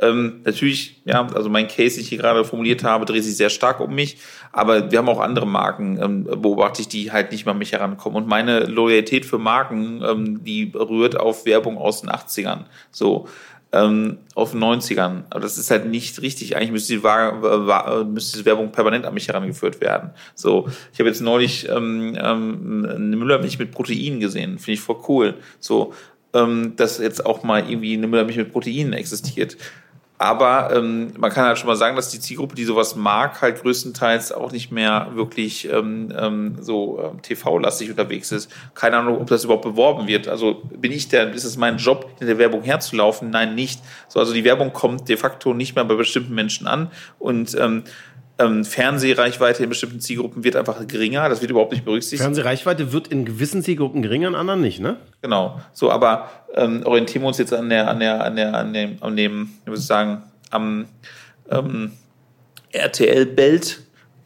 [0.00, 3.50] Ähm, natürlich, ja, also mein Case, den ich hier gerade formuliert habe, dreht sich sehr
[3.50, 4.16] stark um mich,
[4.50, 7.72] aber wir haben auch andere Marken, ähm, beobachte ich, die halt nicht mal an mich
[7.72, 8.22] herankommen.
[8.22, 12.64] Und meine Loyalität für Marken, ähm, die rührt auf Werbung aus den 80ern.
[12.90, 13.28] So,
[13.72, 15.24] ähm, auf 90ern.
[15.30, 16.56] Aber das ist halt nicht richtig.
[16.56, 20.10] Eigentlich müsste die, War müsste die Werbung permanent an mich herangeführt werden.
[20.34, 24.58] So, ich habe jetzt neulich ähm, ähm, eine Müllermilch mit Proteinen gesehen.
[24.58, 25.34] Finde ich voll cool.
[25.60, 25.92] So,
[26.32, 29.56] ähm, dass jetzt auch mal irgendwie eine Müllermilch mit Proteinen existiert.
[30.20, 33.62] Aber ähm, man kann halt schon mal sagen, dass die Zielgruppe, die sowas mag, halt
[33.62, 38.52] größtenteils auch nicht mehr wirklich ähm, ähm, so ähm, TV-lastig unterwegs ist.
[38.74, 40.28] Keine Ahnung, ob das überhaupt beworben wird.
[40.28, 43.30] Also bin ich der, ist es mein Job, in der Werbung herzulaufen?
[43.30, 43.80] Nein, nicht.
[44.08, 47.84] So, also die Werbung kommt de facto nicht mehr bei bestimmten Menschen an und ähm,
[48.40, 51.28] ähm, Fernsehreichweite in bestimmten Zielgruppen wird einfach geringer.
[51.28, 52.22] Das wird überhaupt nicht berücksichtigt.
[52.22, 54.96] Fernsehreichweite wird in gewissen Zielgruppen geringer, in anderen nicht, ne?
[55.20, 55.60] Genau.
[55.72, 58.96] So, aber ähm, orientieren wir uns jetzt an der, an der, an der, an dem,
[59.00, 60.86] an dem, ich muss sagen, am
[61.50, 61.92] ähm,
[62.72, 63.82] RTL-Belt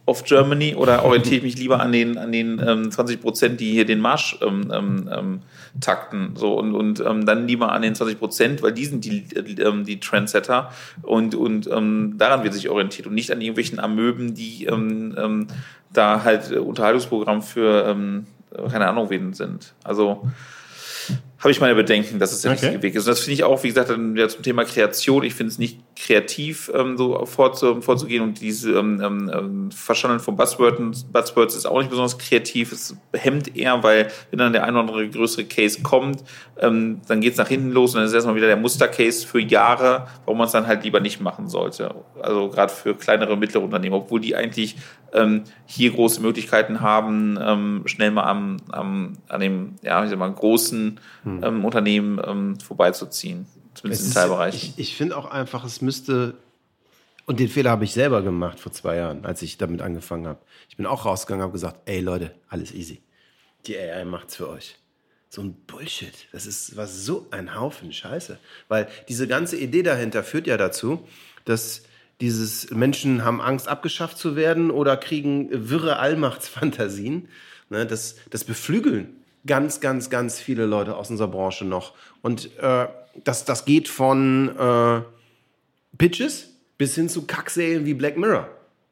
[0.07, 3.73] of Germany oder orientiere ich mich lieber an den, an den ähm, 20 Prozent, die
[3.73, 5.41] hier den Marsch ähm, ähm, ähm,
[5.81, 9.25] takten so und, und ähm, dann lieber an den 20 Prozent, weil die sind die,
[9.61, 10.71] ähm, die Trendsetter
[11.03, 15.47] und, und ähm, daran wird sich orientiert und nicht an irgendwelchen Amöben, die ähm, ähm,
[15.93, 18.27] da halt Unterhaltungsprogramm für ähm,
[18.71, 19.75] keine Ahnung wen sind.
[19.83, 20.29] Also
[21.45, 22.61] habe ich meine Bedenken, dass es der okay.
[22.61, 23.05] richtige Weg ist.
[23.05, 25.23] Und das finde ich auch, wie gesagt, dann wieder zum Thema Kreation.
[25.25, 30.21] Ich finde es nicht kreativ, ähm, so vorzu, vorzugehen und diese ähm, ähm, ähm Verstanden
[30.21, 32.73] von Buzzwords, Buzzwords ist auch nicht besonders kreativ.
[32.73, 36.25] Es hemmt eher, weil wenn dann der ein oder andere größere Case kommt,
[36.59, 39.41] ähm, dann geht es nach hinten los und dann ist erstmal wieder der Mustercase für
[39.41, 41.95] Jahre, warum man es dann halt lieber nicht machen sollte.
[42.23, 44.77] Also gerade für kleinere, mittlere Unternehmen, obwohl die eigentlich
[45.15, 50.19] ähm, hier große Möglichkeiten haben, ähm, schnell mal am, am, an dem, ja, ich sag
[50.19, 51.43] mal, großen hm.
[51.43, 53.47] ähm, Unternehmen ähm, vorbeizuziehen.
[53.75, 54.75] Zumindest in Teilbereichen.
[54.77, 56.35] Ich, ich finde auch einfach, es müsste,
[57.27, 60.41] und den Fehler habe ich selber gemacht vor zwei Jahren, als ich damit angefangen habe.
[60.69, 63.01] Ich bin auch rausgegangen und habe gesagt, ey Leute, alles easy.
[63.67, 64.77] Die AI macht's für euch.
[65.31, 66.13] So ein Bullshit.
[66.33, 68.39] Das ist was so ein Haufen Scheiße.
[68.69, 71.09] Weil diese ganze Idee dahinter führt ja dazu,
[71.45, 71.83] dass
[72.21, 77.29] dieses Menschen haben Angst, abgeschafft zu werden oder kriegen wirre Allmachtsfantasien.
[77.71, 81.95] Ne, das, das beflügeln ganz, ganz, ganz viele Leute aus unserer Branche noch.
[82.23, 82.87] Und äh,
[83.25, 85.01] das, das geht von äh,
[85.99, 88.49] Pitches bis hin zu Kackserien wie Black Mirror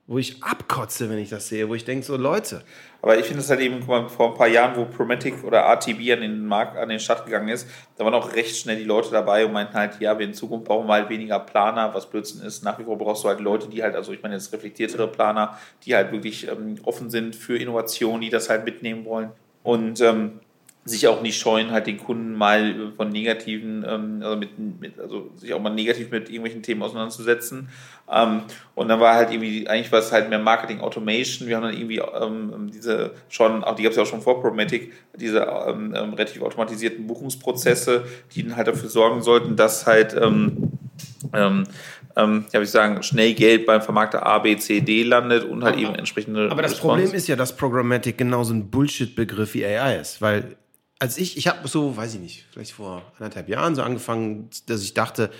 [0.06, 2.64] wo ich abkotze, wenn ich das sehe, wo ich denke, so Leute.
[3.02, 5.60] Aber ich finde es halt eben, guck mal, vor ein paar Jahren, wo Prometic oder
[5.60, 8.84] RTB an den Markt, an den Start gegangen ist, da waren auch recht schnell die
[8.84, 12.10] Leute dabei und meinten halt, ja, wir in Zukunft brauchen wir halt weniger Planer, was
[12.10, 12.64] Blödsinn ist.
[12.64, 15.56] Nach wie vor brauchst du halt Leute, die halt, also ich meine jetzt reflektiertere Planer,
[15.84, 19.30] die halt wirklich ähm, offen sind für Innovation, die das halt mitnehmen wollen.
[19.62, 20.40] Und ähm,
[20.84, 25.30] sich auch nicht scheuen, halt den Kunden mal von negativen, ähm, also, mit, mit, also
[25.36, 27.68] sich auch mal negativ mit irgendwelchen Themen auseinanderzusetzen.
[28.10, 28.42] Ähm,
[28.74, 31.46] und dann war halt irgendwie, eigentlich war es halt mehr Marketing Automation.
[31.46, 34.40] Wir haben dann irgendwie ähm, diese schon, auch die gab es ja auch schon vor
[34.40, 40.16] Promatic, diese ähm, ähm, relativ automatisierten Buchungsprozesse, die dann halt dafür sorgen sollten, dass halt
[40.20, 40.72] ähm,
[41.32, 41.64] ähm,
[42.16, 45.64] ähm, ja, wie ich sagen, schnell Geld beim Vermarkter A, B, C, D landet und
[45.64, 46.50] halt eben entsprechende.
[46.50, 47.02] Aber das Response.
[47.02, 50.56] Problem ist ja, dass Programmatic genauso ein Bullshit-Begriff wie AI ist, weil
[51.02, 54.84] als ich, ich habe so, weiß ich nicht, vielleicht vor anderthalb Jahren so angefangen, dass
[54.84, 55.30] ich dachte,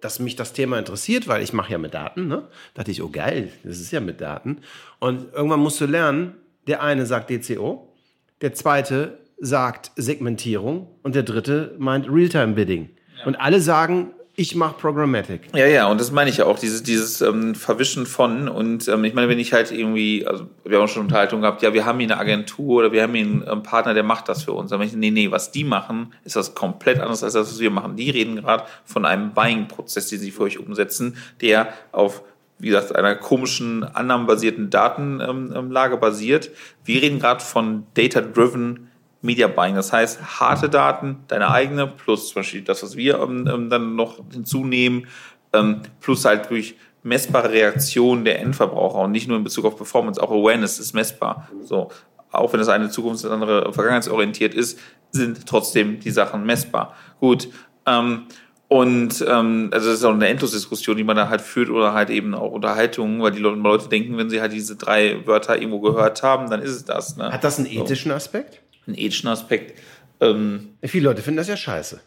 [0.00, 2.26] dass mich das Thema interessiert, weil ich mache ja mit Daten.
[2.26, 2.48] Ne?
[2.74, 4.58] Da dachte ich, oh geil, das ist ja mit Daten.
[4.98, 6.34] Und irgendwann musst du lernen,
[6.66, 7.94] der eine sagt DCO,
[8.40, 12.90] der zweite sagt Segmentierung und der dritte meint Realtime-Bidding.
[13.18, 13.26] Ja.
[13.26, 15.42] Und alle sagen, ich mache Programmatic.
[15.54, 18.48] Ja, ja, und das meine ich ja auch, dieses, dieses ähm, Verwischen von.
[18.48, 21.74] Und ähm, ich meine, wenn ich halt irgendwie, also wir haben schon Unterhaltung gehabt, ja,
[21.74, 24.44] wir haben hier eine Agentur oder wir haben hier einen ähm, Partner, der macht das
[24.44, 24.72] für uns.
[24.72, 27.70] Aber ich, nee, nee, was die machen, ist das komplett anders als das, was wir
[27.70, 27.96] machen.
[27.96, 32.22] Die reden gerade von einem Buying-Prozess, den sie für euch umsetzen, der auf
[32.58, 36.52] wie gesagt, einer komischen annahmenbasierten Datenlage basiert.
[36.84, 38.91] Wir reden gerade von Data-Driven
[39.22, 39.76] Media Buying.
[39.76, 43.96] Das heißt, harte Daten, deine eigene, plus zum Beispiel das, was wir ähm, ähm, dann
[43.96, 45.06] noch hinzunehmen,
[45.52, 50.22] ähm, plus halt durch messbare Reaktionen der Endverbraucher und nicht nur in Bezug auf Performance,
[50.22, 51.48] auch Awareness ist messbar.
[51.64, 51.90] So,
[52.30, 54.78] auch wenn das eine Zukunft, das andere vergangenheitsorientiert ist,
[55.10, 56.94] sind trotzdem die Sachen messbar.
[57.20, 57.48] Gut.
[57.86, 58.26] Ähm,
[58.68, 62.08] und ähm, also das ist auch eine Endlosdiskussion, die man da halt führt oder halt
[62.08, 66.22] eben auch Unterhaltungen, weil die Leute denken, wenn sie halt diese drei Wörter irgendwo gehört
[66.22, 67.18] haben, dann ist es das.
[67.18, 67.30] Ne?
[67.30, 68.61] Hat das einen ethischen Aspekt?
[68.86, 69.78] Einen ethischen Aspekt.
[70.20, 72.00] Ähm, Viele Leute finden das ja scheiße.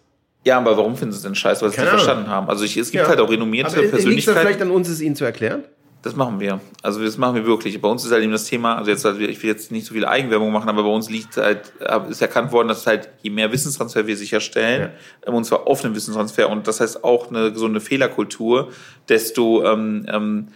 [0.46, 1.62] Ja, aber warum finden sie es denn scheiße?
[1.64, 2.50] Weil sie es nicht verstanden haben.
[2.50, 3.10] Also ich, es gibt ja.
[3.10, 4.16] halt auch renommierte aber Persönlichkeiten.
[4.16, 5.64] Liegt das vielleicht an uns, es ihnen zu erklären?
[6.06, 6.60] Das machen wir.
[6.84, 7.82] Also das machen wir wirklich.
[7.82, 9.96] Bei uns ist halt eben das Thema, also jetzt, also ich will jetzt nicht so
[9.96, 11.74] viel Eigenwerbung machen, aber bei uns liegt halt,
[12.12, 14.92] ist erkannt worden, dass halt je mehr Wissenstransfer wir sicherstellen,
[15.26, 15.34] ja.
[15.34, 18.70] und zwar offenen Wissenstransfer und das heißt auch eine gesunde Fehlerkultur,
[19.10, 20.50] desto ähm, ähm,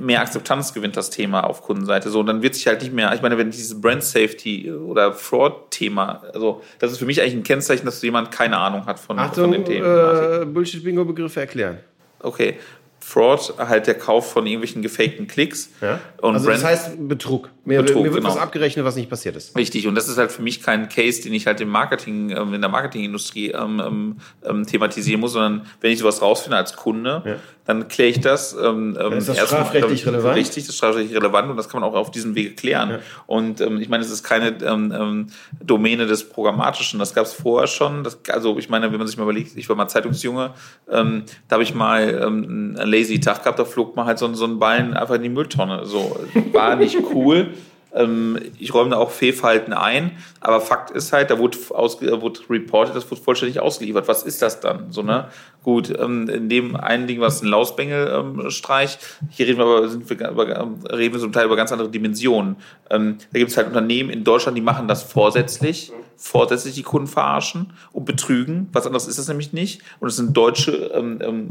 [0.00, 2.10] mehr Akzeptanz gewinnt das Thema auf Kundenseite.
[2.10, 5.12] So, und dann wird sich halt nicht mehr, ich meine, wenn dieses Brand Safety oder
[5.12, 9.18] Fraud-Thema, also das ist für mich eigentlich ein Kennzeichen, dass jemand keine Ahnung hat von,
[9.18, 9.84] Achtung, von den Themen.
[9.84, 11.78] Äh, Bullshit-Bingo-Begriffe erklären.
[12.20, 12.56] Okay.
[13.04, 15.70] Fraud, halt der Kauf von irgendwelchen gefakten Klicks.
[15.80, 15.98] Ja?
[16.20, 17.50] Und also Brand das heißt Betrug.
[17.64, 18.34] Mir, Betrug, mir wird genau.
[18.34, 19.56] was abgerechnet, was nicht passiert ist.
[19.56, 22.54] Richtig, und das ist halt für mich kein Case, den ich halt im Marketing, ähm,
[22.54, 27.22] in der Marketingindustrie ähm, ähm, ähm, thematisieren muss, sondern wenn ich sowas rausfinde als Kunde,
[27.24, 28.54] ja dann kläre ich das.
[28.54, 30.36] Ähm, dann ist das strafrechtlich mal, relevant?
[30.36, 32.90] Richtig, das ist strafrechtlich relevant und das kann man auch auf diesem Wege klären.
[32.90, 32.98] Ja.
[33.26, 35.26] Und ähm, ich meine, es ist keine ähm, ähm,
[35.62, 36.98] Domäne des Programmatischen.
[36.98, 38.02] Das gab es vorher schon.
[38.04, 40.54] Das, also ich meine, wenn man sich mal überlegt, ich war mal Zeitungsjunge,
[40.90, 44.32] ähm, da habe ich mal ähm, einen lazy Tag gehabt, da flog mal halt so,
[44.34, 45.86] so ein Ballen einfach in die Mülltonne.
[45.86, 46.16] So
[46.52, 47.50] war nicht cool.
[47.94, 52.96] Ähm, ich räume da auch Fehlverhalten ein, aber Fakt ist halt, da wurde, wurde reported,
[52.96, 54.08] das wurde vollständig ausgeliefert.
[54.08, 54.92] Was ist das dann?
[54.92, 55.28] So, ne?
[55.62, 58.98] Gut, ähm, in dem einen Ding war es ein Lausbengel-Streich.
[59.22, 60.18] Ähm, Hier reden wir aber sind wir,
[60.90, 62.56] reden wir zum Teil über ganz andere Dimensionen.
[62.88, 62.98] Da
[63.32, 68.04] gibt es halt Unternehmen in Deutschland, die machen das vorsätzlich vorsätzlich die Kunden verarschen und
[68.04, 68.68] betrügen.
[68.72, 69.82] Was anderes ist das nämlich nicht.
[69.98, 70.92] Und es sind deutsche,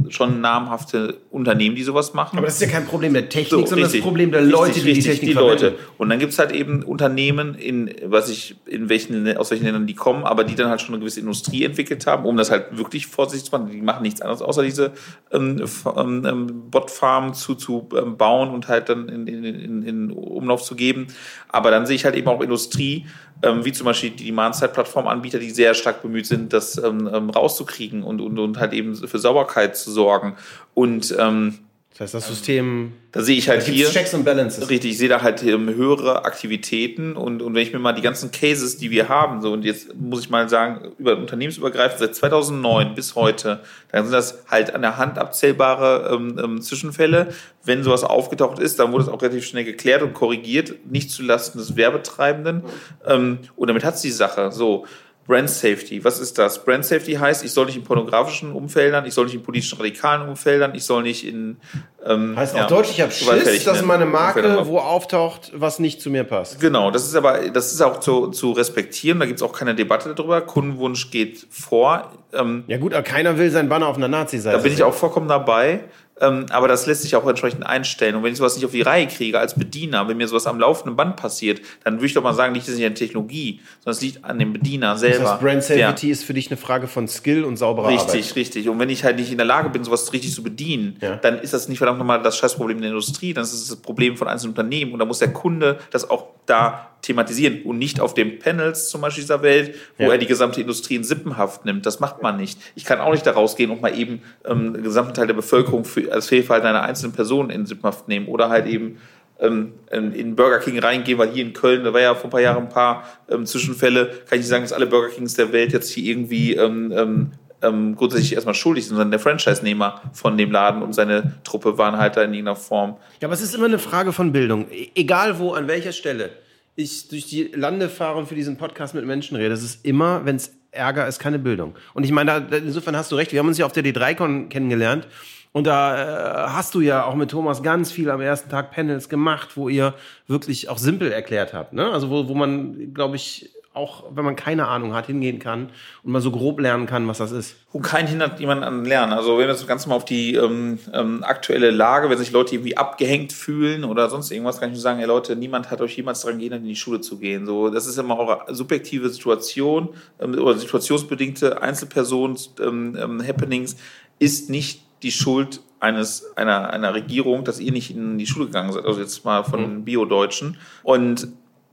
[0.08, 2.38] schon namhafte Unternehmen, die sowas machen.
[2.38, 4.76] Aber das ist ja kein Problem der Technik, so, sondern richtig, das Problem der Leute,
[4.76, 5.76] richtig, die die Technik die Leute.
[5.98, 9.88] Und dann gibt es halt eben Unternehmen, in, was ich, in welchen, aus welchen Ländern
[9.88, 12.78] die kommen, aber die dann halt schon eine gewisse Industrie entwickelt haben, um das halt
[12.78, 13.72] wirklich vorsichtig zu machen.
[13.72, 14.92] Die machen nichts anderes, außer diese
[15.32, 15.64] ähm,
[15.98, 20.64] ähm, ähm Botfarmen zu, zu ähm, bauen und halt dann in, in, in, in Umlauf
[20.64, 21.08] zu geben.
[21.50, 23.06] Aber dann sehe ich halt eben auch Industrie,
[23.44, 28.04] ähm, wie zum Beispiel die Demand-Side-Plattform-Anbieter, die sehr stark bemüht sind, das ähm, ähm, rauszukriegen
[28.04, 30.36] und, und, und halt eben für Sauberkeit zu sorgen.
[30.74, 31.60] Und ähm,
[31.94, 32.94] das heißt, das System.
[33.12, 33.90] Da sehe ich halt hier.
[33.90, 34.70] Checks und Balances.
[34.70, 38.02] Richtig, ich sehe da halt ähm, höhere Aktivitäten und, und wenn ich mir mal die
[38.02, 42.16] ganzen Cases, die wir haben, so und jetzt muss ich mal sagen, über unternehmensübergreifend seit
[42.16, 43.60] 2009 bis heute,
[43.92, 47.34] dann sind das halt an der Hand abzählbare ähm, ähm, Zwischenfälle.
[47.66, 51.60] Wenn sowas aufgetaucht ist, dann wurde es auch relativ schnell geklärt und korrigiert, nicht zulasten
[51.60, 52.64] des Werbetreibenden.
[53.06, 54.52] Ähm, und damit hat es die Sache.
[54.52, 54.86] So.
[55.28, 56.64] Brand Safety, was ist das?
[56.64, 60.28] Brand Safety heißt, ich soll nicht in pornografischen Umfeldern, ich soll nicht in politischen radikalen
[60.28, 61.58] Umfeldern, ich soll nicht in.
[62.04, 66.02] Ähm, heißt ja, auch deutlich, ich habe Schiss, dass meine Marke wo auftaucht, was nicht
[66.02, 66.60] zu mir passt.
[66.60, 69.76] Genau, das ist aber, das ist auch zu, zu respektieren, da gibt es auch keine
[69.76, 70.42] Debatte darüber.
[70.42, 72.12] Kundenwunsch geht vor.
[72.34, 74.58] Ähm, ja, gut, aber keiner will sein Banner auf einer Nazi-Seite.
[74.58, 75.82] Da bin ich auch vollkommen dabei.
[76.22, 78.16] Ähm, aber das lässt sich auch entsprechend einstellen.
[78.16, 80.60] Und wenn ich sowas nicht auf die Reihe kriege als Bediener, wenn mir sowas am
[80.60, 83.60] laufenden Band passiert, dann würde ich doch mal sagen, liegt es nicht an der Technologie,
[83.80, 85.24] sondern es liegt an dem Bediener selber.
[85.24, 86.12] Das heißt, Brand Safety ja.
[86.12, 88.16] ist für dich eine Frage von Skill und sauberer richtig, Arbeit.
[88.16, 88.70] Richtig, richtig.
[88.70, 91.16] Und wenn ich halt nicht in der Lage bin, sowas richtig zu bedienen, ja.
[91.16, 94.16] dann ist das nicht verdammt nochmal das Scheißproblem der Industrie, dann ist es das Problem
[94.16, 94.94] von einzelnen Unternehmen.
[94.94, 99.02] Und da muss der Kunde das auch da thematisieren und nicht auf den Panels zum
[99.02, 100.12] Beispiel dieser Welt, wo ja.
[100.12, 101.86] er die gesamte Industrie in Sippenhaft nimmt.
[101.86, 102.60] Das macht man nicht.
[102.76, 105.84] Ich kann auch nicht da rausgehen und mal eben ähm, den gesamten Teil der Bevölkerung
[105.84, 108.98] für, als Fehlverhalten einer einzelnen Person in Sippenhaft nehmen oder halt eben
[109.40, 112.42] ähm, in Burger King reingehen, weil hier in Köln, da war ja vor ein paar
[112.42, 115.74] Jahren ein paar ähm, Zwischenfälle, kann ich nicht sagen, dass alle Burger Kings der Welt
[115.74, 120.82] jetzt hier irgendwie ähm, ähm, grundsätzlich erstmal schuldig sind, sondern der Franchise-Nehmer von dem Laden
[120.82, 122.98] und seine Truppe waren halt da in irgendeiner Form.
[123.20, 124.68] Ja, aber es ist immer eine Frage von Bildung.
[124.72, 126.32] E egal wo, an welcher Stelle
[126.76, 130.26] ich durch die Lande fahre und für diesen Podcast mit Menschen rede, das ist immer,
[130.26, 131.76] wenn es Ärger ist, keine Bildung.
[131.94, 133.34] Und ich meine, da, insofern hast du recht.
[133.34, 135.08] Wir haben uns ja auf der D3Con kennengelernt.
[135.54, 139.10] Und da äh, hast du ja auch mit Thomas ganz viel am ersten Tag Panels
[139.10, 139.94] gemacht, wo ihr
[140.28, 141.74] wirklich auch simpel erklärt habt.
[141.74, 141.92] Ne?
[141.92, 145.70] Also wo, wo man, glaube ich, auch wenn man keine Ahnung hat, hingehen kann
[146.04, 147.56] und mal so grob lernen kann, was das ist.
[147.72, 149.14] Und kein hindert jemanden an Lernen.
[149.14, 152.56] Also wenn wir jetzt ganz mal auf die ähm, ähm, aktuelle Lage, wenn sich Leute
[152.56, 155.96] irgendwie abgehängt fühlen oder sonst irgendwas, kann ich nur sagen, ey Leute, niemand hat euch
[155.96, 157.46] jemals daran gehindert, in die Schule zu gehen.
[157.46, 159.88] So, das ist immer eure subjektive Situation
[160.20, 163.84] ähm, oder situationsbedingte Einzelpersonen-Happenings ähm, ähm,
[164.20, 168.72] ist nicht die Schuld eines, einer, einer Regierung, dass ihr nicht in die Schule gegangen
[168.72, 168.86] seid.
[168.86, 169.86] Also jetzt mal von mhm.
[169.86, 170.58] Bio-Deutschen.
[170.84, 171.28] Und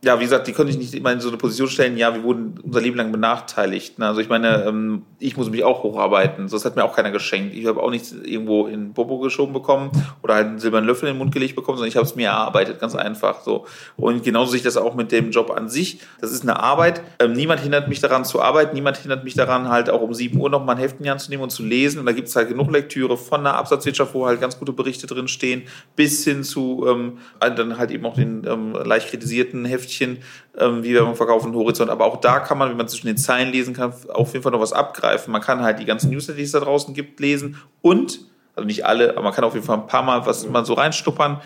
[0.04, 2.22] ja, wie gesagt, die können sich nicht immer in so eine Position stellen, ja, wir
[2.22, 3.98] wurden unser Leben lang benachteiligt.
[3.98, 4.06] Ne?
[4.06, 6.46] Also ich meine, ähm, ich muss mich auch hocharbeiten.
[6.48, 7.52] Das hat mir auch keiner geschenkt.
[7.56, 9.90] Ich habe auch nichts irgendwo in Bobo geschoben bekommen
[10.22, 12.28] oder halt einen silbernen Löffel in den Mund gelegt bekommen, sondern ich habe es mir
[12.28, 13.66] erarbeitet, ganz einfach so.
[13.96, 15.98] Und genauso sehe ich das auch mit dem Job an sich.
[16.20, 17.02] Das ist eine Arbeit.
[17.18, 20.38] Ähm, niemand hindert mich daran zu arbeiten, niemand hindert mich daran, halt auch um 7
[20.38, 21.98] Uhr noch mal ein Heft in die Hand zu nehmen und zu lesen.
[21.98, 25.08] Und da gibt es halt genug Lektüre von der Absatzwirtschaft, wo halt ganz gute Berichte
[25.08, 25.62] drin stehen,
[25.96, 30.18] bis hin zu ähm, dann halt eben auch den ähm, leicht kritisierten Heftchen
[30.58, 31.90] ähm, wie Werbung verkaufen, Horizont.
[31.90, 34.52] Aber auch da kann man, wie man zwischen den Zeilen lesen kann, auf jeden Fall
[34.52, 35.32] noch was abgreifen.
[35.32, 38.20] Man kann halt die ganzen Newsletter, die es da draußen gibt, lesen und
[38.58, 40.74] Also nicht alle, aber man kann auf jeden Fall ein paar Mal was mal so
[40.74, 41.40] reinstuppern.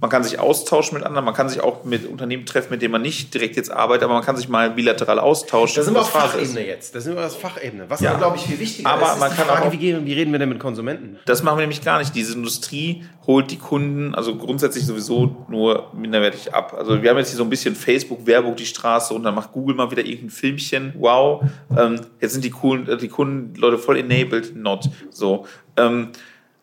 [0.00, 2.90] Man kann sich austauschen mit anderen, man kann sich auch mit Unternehmen treffen, mit denen
[2.90, 5.76] man nicht direkt jetzt arbeitet, aber man kann sich mal bilateral austauschen.
[5.76, 6.66] Da sind wir auf Fachebene ist.
[6.66, 6.94] jetzt.
[6.96, 7.84] Da sind wir auf Fachebene.
[7.88, 8.14] Was ja.
[8.14, 10.32] glaube ich, viel wichtiger aber ist, man ist kann Frage, auch, wie, gehen, wie reden
[10.32, 11.20] wir denn mit Konsumenten?
[11.24, 12.16] Das machen wir nämlich gar nicht.
[12.16, 16.74] Diese Industrie holt die Kunden also grundsätzlich sowieso nur minderwertig ab.
[16.76, 19.76] Also wir haben jetzt hier so ein bisschen Facebook-Werbung die Straße und dann macht Google
[19.76, 20.94] mal wieder irgendein Filmchen.
[20.98, 21.44] Wow,
[21.76, 24.56] ähm, jetzt sind die, coolen, die Kunden, Leute voll enabled.
[24.56, 24.90] Not.
[25.10, 25.46] So.
[25.76, 26.08] Ähm,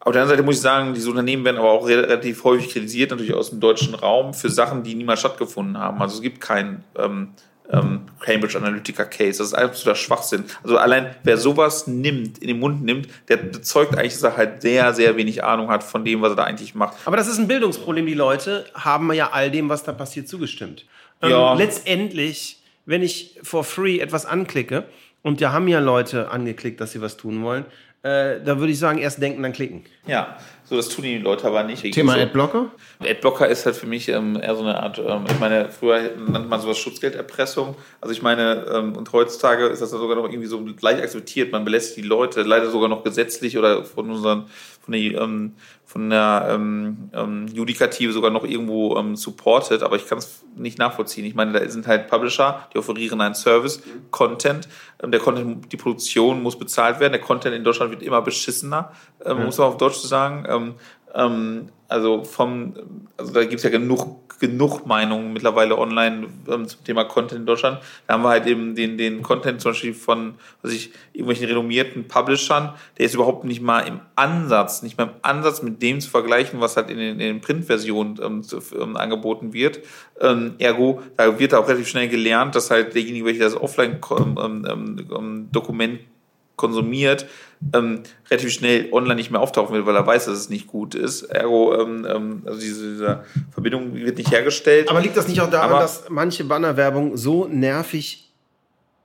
[0.06, 3.12] auf der anderen Seite muss ich sagen, diese Unternehmen werden aber auch relativ häufig kritisiert,
[3.12, 6.02] natürlich aus dem deutschen Raum, für Sachen, die niemals stattgefunden haben.
[6.02, 7.30] Also es gibt keinen ähm,
[7.72, 9.38] ähm, Cambridge Analytica Case.
[9.38, 10.44] Das ist absoluter Schwachsinn.
[10.62, 14.62] Also allein wer sowas nimmt, in den Mund nimmt, der bezeugt eigentlich, dass er halt
[14.62, 16.98] sehr, sehr wenig Ahnung hat von dem, was er da eigentlich macht.
[17.06, 18.06] Aber das ist ein Bildungsproblem.
[18.06, 20.86] Die Leute haben ja all dem, was da passiert, zugestimmt.
[21.22, 21.54] Ähm, ja.
[21.54, 24.84] letztendlich, wenn ich for free etwas anklicke,
[25.22, 27.66] und da haben ja Leute angeklickt, dass sie was tun wollen,
[28.04, 29.86] äh, da würde ich sagen, erst denken, dann klicken.
[30.06, 31.90] Ja, so das tun die Leute aber nicht.
[31.94, 32.20] Thema so.
[32.20, 32.72] Adblocker?
[33.00, 36.50] Adblocker ist halt für mich ähm, eher so eine Art, ähm, ich meine, früher nannte
[36.50, 37.76] man sowas Schutzgelderpressung.
[38.02, 41.54] Also ich meine, ähm, und heutzutage ist das sogar noch irgendwie so gleich akzeptiert.
[41.54, 44.48] Man belässt die Leute leider sogar noch gesetzlich oder von unseren,
[44.82, 45.54] von der, ähm,
[45.86, 50.80] von der ähm, ähm, Judikative sogar noch irgendwo ähm, supported, aber ich kann es nicht
[50.80, 51.26] nachvollziehen.
[51.26, 54.68] Ich meine, da sind halt Publisher, die offerieren einen Service, Content.
[55.04, 57.12] Ähm, der Content, die Produktion muss bezahlt werden.
[57.12, 58.92] Der Content in Deutschland wird immer beschissener,
[59.26, 59.46] ähm, mhm.
[59.46, 60.76] muss man auf Deutsch sagen.
[61.14, 62.74] Ähm, also vom,
[63.18, 67.46] also da gibt es ja genug genug Meinungen mittlerweile online ähm, zum Thema Content in
[67.46, 67.80] Deutschland.
[68.08, 72.10] Da haben wir halt eben den, den Content zum Beispiel von was ich, irgendwelchen renommierten
[72.10, 76.10] Publishern, der ist überhaupt nicht mal im Ansatz, nicht mal im Ansatz mit dem zu
[76.10, 79.80] vergleichen, was halt in den, in den Printversionen ähm, zu, ähm, angeboten wird.
[80.20, 85.08] Ähm, ergo, da wird auch relativ schnell gelernt, dass halt derjenige, welcher das Offline-Dokument ähm,
[85.10, 86.00] ähm,
[86.64, 87.26] konsumiert,
[87.74, 90.96] ähm, relativ schnell online nicht mehr auftauchen will, weil er weiß, dass es nicht gut
[90.96, 91.24] ist.
[91.24, 94.90] Ergo, ähm, ähm, also diese, diese Verbindung wird nicht hergestellt.
[94.90, 98.32] Aber liegt das nicht auch daran, Aber, dass manche Bannerwerbung so nervig,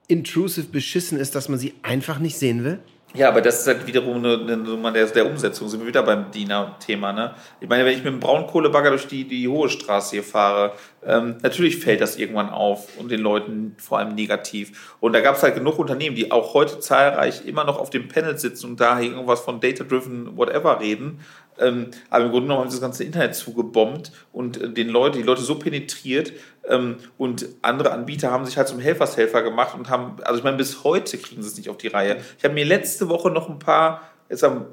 [0.07, 2.79] intrusive, beschissen ist, dass man sie einfach nicht sehen will?
[3.15, 5.67] Ja, aber das ist halt wiederum eine, eine Nummer der, der Umsetzung.
[5.67, 7.33] Sind wir wieder beim DINA-Thema, ne?
[7.59, 11.37] Ich meine, wenn ich mit einem Braunkohlebagger durch die, die hohe Straße hier fahre, ähm,
[11.41, 14.95] natürlich fällt das irgendwann auf und den Leuten vor allem negativ.
[14.99, 18.09] Und da gab es halt genug Unternehmen, die auch heute zahlreich immer noch auf dem
[18.09, 21.21] Panel sitzen und da irgendwas von Data-Driven Whatever reden.
[21.57, 25.17] Ähm, aber im Grunde genommen haben sie das ganze Internet zugebombt und äh, den Leute,
[25.17, 26.31] die Leute so penetriert
[27.17, 30.83] und andere Anbieter haben sich halt zum Helfershelfer gemacht und haben, also ich meine, bis
[30.83, 32.17] heute kriegen sie es nicht auf die Reihe.
[32.37, 34.65] Ich habe mir letzte Woche noch ein paar, jetzt am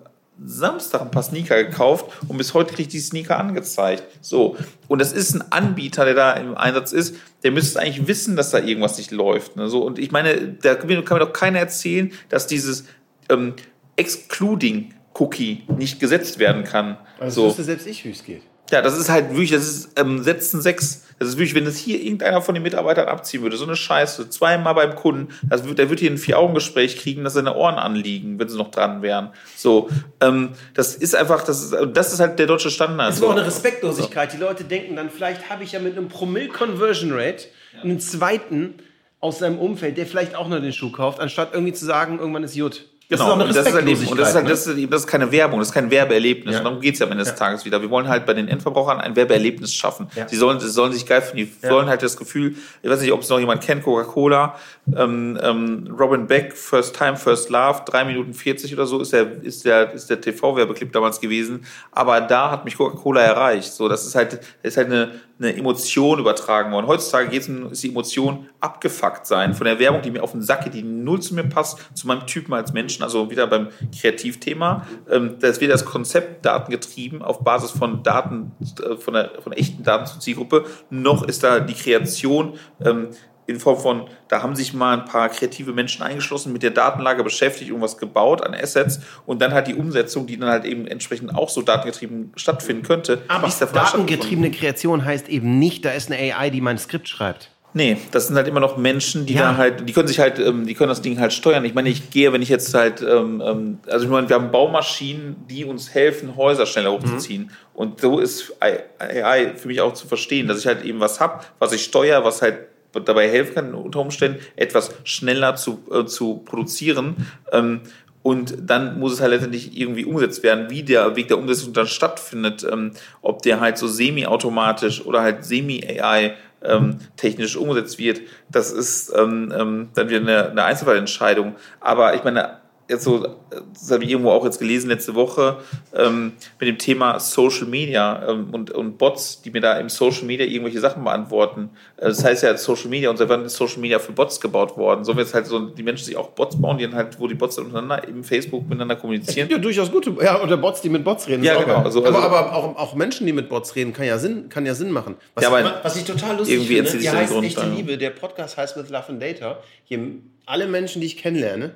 [0.44, 4.04] Samstag ein paar Sneaker gekauft und bis heute kriege ich die Sneaker angezeigt.
[4.20, 4.56] So.
[4.88, 8.50] Und das ist ein Anbieter, der da im Einsatz ist, der müsste eigentlich wissen, dass
[8.50, 9.56] da irgendwas nicht läuft.
[9.56, 9.68] Ne?
[9.68, 9.82] So.
[9.82, 12.85] Und ich meine, da kann mir doch keiner erzählen, dass dieses
[13.30, 13.54] ähm,
[13.96, 16.98] Excluding Cookie nicht gesetzt werden kann.
[17.18, 17.48] Also so.
[17.48, 18.42] wüsste selbst ich, wie es geht.
[18.70, 21.02] Ja, das ist halt wirklich, das ist ähm, Sätzen sechs.
[21.18, 24.29] Das ist wirklich, wenn das hier irgendeiner von den Mitarbeitern abziehen würde, so eine Scheiße,
[24.29, 28.38] zweimal beim Kunden, das wird, der wird hier ein Vier-Augen-Gespräch kriegen, dass seine Ohren anliegen,
[28.38, 29.31] wenn sie noch dran wären.
[29.57, 29.88] So,
[30.20, 33.09] ähm, das ist einfach, das ist, das ist halt der deutsche Standard.
[33.09, 34.35] Das ist auch eine Respektlosigkeit.
[34.35, 37.46] Die Leute denken dann, vielleicht habe ich ja mit einem Promille-Conversion Rate
[37.83, 38.74] einen zweiten
[39.20, 42.44] aus seinem Umfeld, der vielleicht auch nur den Schuh kauft, anstatt irgendwie zu sagen, irgendwann
[42.44, 42.85] ist Jut.
[43.09, 45.31] Genau, und das ist halt eben, und das ist halt, das ist, das ist keine
[45.31, 46.55] Werbung, das ist kein Werbeerlebnis.
[46.55, 46.59] Ja.
[46.59, 47.38] Und darum geht's ja am Ende des ja.
[47.38, 47.81] Tages wieder.
[47.81, 50.09] Wir wollen halt bei den Endverbrauchern ein Werbeerlebnis schaffen.
[50.16, 50.27] Ja.
[50.27, 51.37] Sie sollen, sie sollen sich geil finden.
[51.62, 54.57] Die wollen halt das Gefühl, ich weiß nicht, ob es noch jemand kennt, Coca-Cola,
[54.97, 59.40] ähm, ähm, Robin Beck, First Time, First Love, drei Minuten 40 oder so ist der,
[59.42, 61.64] ist der, ist der TV-Werbeclip damals gewesen.
[61.92, 63.73] Aber da hat mich Coca-Cola erreicht.
[63.73, 66.87] So, das ist halt, das ist halt eine, eine Emotion übertragen worden.
[66.87, 70.64] Heutzutage geht's, ist die Emotion abgefuckt sein von der Werbung, die mir auf den Sack
[70.64, 73.68] geht, die null zu mir passt, zu meinem Typen als Menschen, also wieder beim
[73.99, 74.87] Kreativthema.
[75.11, 79.83] Ähm, da ist das Konzept datengetrieben auf Basis von Daten, äh, von, der, von echten
[79.83, 83.09] Daten zur Zielgruppe, noch ist da die Kreation ähm,
[83.46, 87.22] in Form von, da haben sich mal ein paar kreative Menschen eingeschlossen, mit der Datenlage
[87.22, 91.35] beschäftigt, irgendwas gebaut an Assets und dann halt die Umsetzung, die dann halt eben entsprechend
[91.35, 93.22] auch so datengetrieben stattfinden könnte.
[93.28, 97.50] Aber datengetriebene Kreation heißt eben nicht, da ist eine AI, die mein Skript schreibt.
[97.76, 99.50] Nee, das sind halt immer noch Menschen, die ja.
[99.50, 101.62] da halt, die können sich halt, ähm, die können das Ding halt steuern.
[101.66, 104.50] Ich meine, ich gehe, wenn ich jetzt halt, ähm, ähm also ich meine, wir haben
[104.50, 107.42] Baumaschinen, die uns helfen, Häuser schneller hochzuziehen.
[107.42, 107.50] Mhm.
[107.74, 111.44] Und so ist AI für mich auch zu verstehen, dass ich halt eben was habe,
[111.59, 116.38] was ich steuere, was halt dabei helfen kann, unter Umständen etwas schneller zu, äh, zu
[116.38, 117.29] produzieren.
[117.53, 117.81] Ähm,
[118.22, 121.87] und dann muss es halt letztendlich irgendwie umgesetzt werden, wie der Weg der Umsetzung dann
[121.87, 122.90] stattfindet, ähm,
[123.22, 128.22] ob der halt so semi-automatisch oder halt semi-AI ähm, technisch umgesetzt wird.
[128.51, 131.55] Das ist ähm, ähm, dann wieder eine, eine Einzelfallentscheidung.
[131.81, 132.57] Aber ich meine,
[132.88, 135.59] jetzt so, das habe ich irgendwo auch jetzt gelesen letzte Woche,
[135.94, 140.24] ähm, mit dem Thema Social Media ähm, und, und Bots, die mir da im Social
[140.24, 141.70] Media irgendwelche Sachen beantworten.
[141.97, 145.05] Äh, das heißt ja Social Media und seit ist Social Media für Bots gebaut worden?
[145.05, 147.34] So wird halt so die Menschen sich auch Bots bauen, die dann halt, wo die
[147.34, 149.49] Bots untereinander im Facebook miteinander kommunizieren.
[149.51, 151.43] Ja, durchaus gute, ja, oder Bots, die mit Bots reden.
[151.43, 151.78] Ja, genau.
[151.78, 154.64] Also, aber, also, aber auch, auch Menschen, die mit Bots reden, kann ja Sinn, kann
[154.64, 155.16] ja Sinn machen.
[155.34, 157.76] Was, Ja, aber was ich total lustig irgendwie finde, die heißt Grund Echte dann.
[157.76, 159.59] Liebe, der Podcast heißt With Love and Data.
[159.87, 159.99] Je,
[160.47, 161.74] alle Menschen, die ich kennenlerne,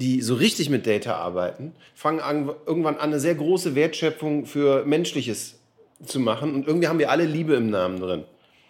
[0.00, 4.84] die so richtig mit Data arbeiten, fangen an, irgendwann an, eine sehr große Wertschöpfung für
[4.84, 5.60] Menschliches
[6.04, 6.54] zu machen.
[6.54, 8.24] Und irgendwie haben wir alle Liebe im Namen drin.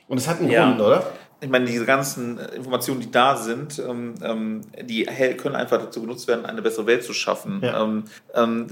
[0.09, 0.69] Und das hat einen Ja.
[0.69, 1.13] Grund, oder?
[1.41, 5.05] ich meine, diese ganzen Informationen, die da sind, ähm, ähm, die
[5.37, 7.61] können einfach dazu genutzt werden, eine bessere Welt zu schaffen.
[7.63, 7.83] Ja.
[7.83, 8.05] Ähm,
[8.35, 8.67] ähm,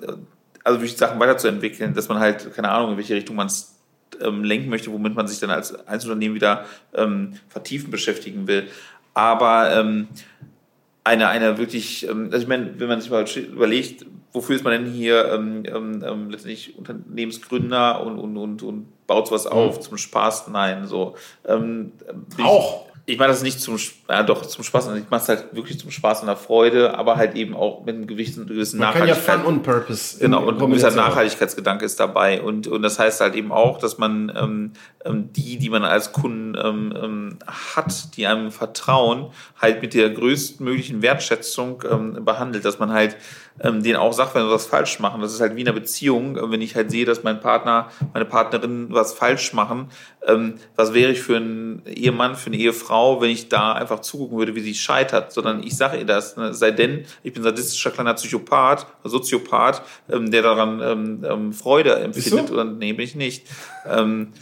[0.64, 3.76] also durch Sachen weiterzuentwickeln, dass man halt, keine Ahnung, in welche Richtung man es
[4.20, 8.68] ähm, lenken möchte, womit man sich dann als Einzelunternehmen wieder ähm, vertiefen beschäftigen will.
[9.14, 9.72] Aber
[11.08, 14.72] eine, eine wirklich, ähm, also ich meine, wenn man sich mal überlegt, wofür ist man
[14.72, 19.96] denn hier ähm, ähm, ähm, letztendlich Unternehmensgründer und, und, und, und baut sowas auf zum
[19.96, 20.48] Spaß?
[20.48, 21.14] Nein, so.
[21.46, 21.92] Ähm,
[22.36, 22.87] bin Auch.
[23.08, 23.78] Ich, meine das nicht zum,
[24.08, 26.96] ja doch, zum Spaß, also ich mache es halt wirklich zum Spaß und der Freude,
[26.96, 29.40] aber halt eben auch mit einem gewissen, gewissen Man kann ja Nachhaltigkeit.
[29.40, 30.18] Fun und Purpose.
[30.18, 30.90] Genau, und ein gewisser.
[30.90, 32.42] Nachhaltigkeitsgedanke ist dabei.
[32.42, 34.72] Und, und das heißt halt eben auch, dass man ähm,
[35.04, 39.30] ähm, die, die man als Kunden ähm, ähm, hat, die einem vertrauen,
[39.60, 43.16] halt mit der größtmöglichen Wertschätzung ähm, behandelt, dass man halt
[43.60, 45.20] ähm, denen auch sagt, wenn sie was falsch machen.
[45.20, 48.24] Das ist halt wie in einer Beziehung, wenn ich halt sehe, dass mein Partner, meine
[48.24, 49.88] Partnerin was falsch machen,
[50.26, 54.38] ähm, was wäre ich für einen Ehemann, für eine Ehefrau, wenn ich da einfach zugucken
[54.38, 56.54] würde, wie sie scheitert, sondern ich sage ihr das, ne?
[56.54, 62.50] sei denn, ich bin sadistischer kleiner Psychopath, Soziopath, ähm, der daran ähm, ähm, Freude empfindet,
[62.50, 63.46] oder bin ich nicht.
[63.86, 64.32] Ähm,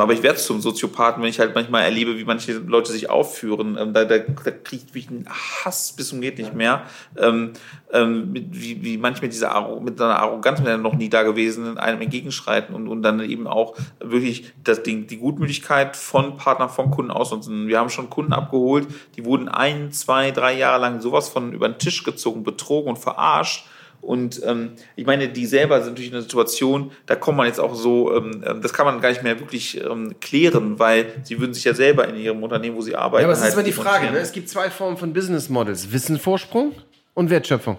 [0.00, 3.76] aber ich werde zum Soziopathen, wenn ich halt manchmal erlebe, wie manche Leute sich aufführen.
[3.78, 6.82] Ähm, da, da, da kriege ich wirklich einen Hass bis zum geht nicht mehr.
[7.16, 7.52] Ähm,
[7.92, 11.22] ähm, wie, wie manche mit dieser Arro mit einer Arroganz, mit einer noch nie da
[11.22, 16.70] gewesen, einem entgegenschreiten und, und dann eben auch wirklich das Ding, die Gutmütigkeit von Partnern,
[16.70, 17.68] von Kunden ausnutzen.
[17.68, 21.68] Wir haben schon Kunden abgeholt, die wurden ein, zwei, drei Jahre lang sowas von über
[21.68, 23.64] den Tisch gezogen, betrogen und verarscht.
[24.00, 27.74] Und ähm, ich meine, die selber sind durch eine Situation, da kommt man jetzt auch
[27.74, 31.52] so, ähm, ähm, das kann man gar nicht mehr wirklich ähm, klären, weil sie würden
[31.52, 33.64] sich ja selber in ihrem Unternehmen, wo sie arbeiten, Ja, aber es halt ist immer
[33.64, 34.10] die Frage.
[34.10, 34.18] Ne?
[34.18, 36.72] Es gibt zwei Formen von Business Models: Wissensvorsprung
[37.14, 37.76] und Wertschöpfung.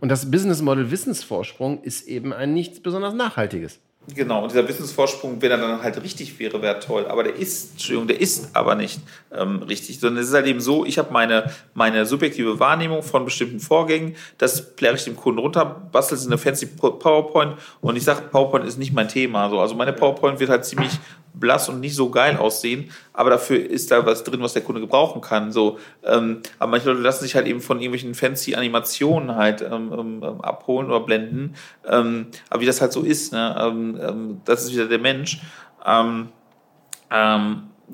[0.00, 3.78] Und das Business Model Wissensvorsprung ist eben ein nicht besonders nachhaltiges.
[4.08, 7.06] Genau, und dieser Wissensvorsprung, wenn er dann halt richtig wäre, wäre toll.
[7.06, 9.00] Aber der ist, Entschuldigung, der ist aber nicht
[9.30, 10.00] ähm, richtig.
[10.00, 14.16] Sondern es ist halt eben so, ich habe meine, meine subjektive Wahrnehmung von bestimmten Vorgängen,
[14.38, 18.22] das pläre ich dem Kunden runter, bastel es in eine fancy PowerPoint und ich sage,
[18.22, 19.48] PowerPoint ist nicht mein Thema.
[19.48, 19.60] So.
[19.60, 20.90] Also meine PowerPoint wird halt ziemlich
[21.34, 24.80] blass und nicht so geil aussehen, aber dafür ist da was drin, was der Kunde
[24.80, 25.52] gebrauchen kann.
[25.52, 29.92] So, ähm, aber manche Leute lassen sich halt eben von irgendwelchen fancy Animationen halt ähm,
[29.92, 31.54] ähm, ähm, abholen oder blenden.
[31.86, 33.56] Ähm, aber wie das halt so ist, ne?
[33.58, 35.40] ähm, das ist wieder der Mensch.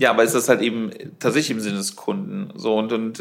[0.00, 2.50] Ja, aber ist das halt eben tatsächlich im Sinne des Kunden.
[2.54, 3.18] So und, und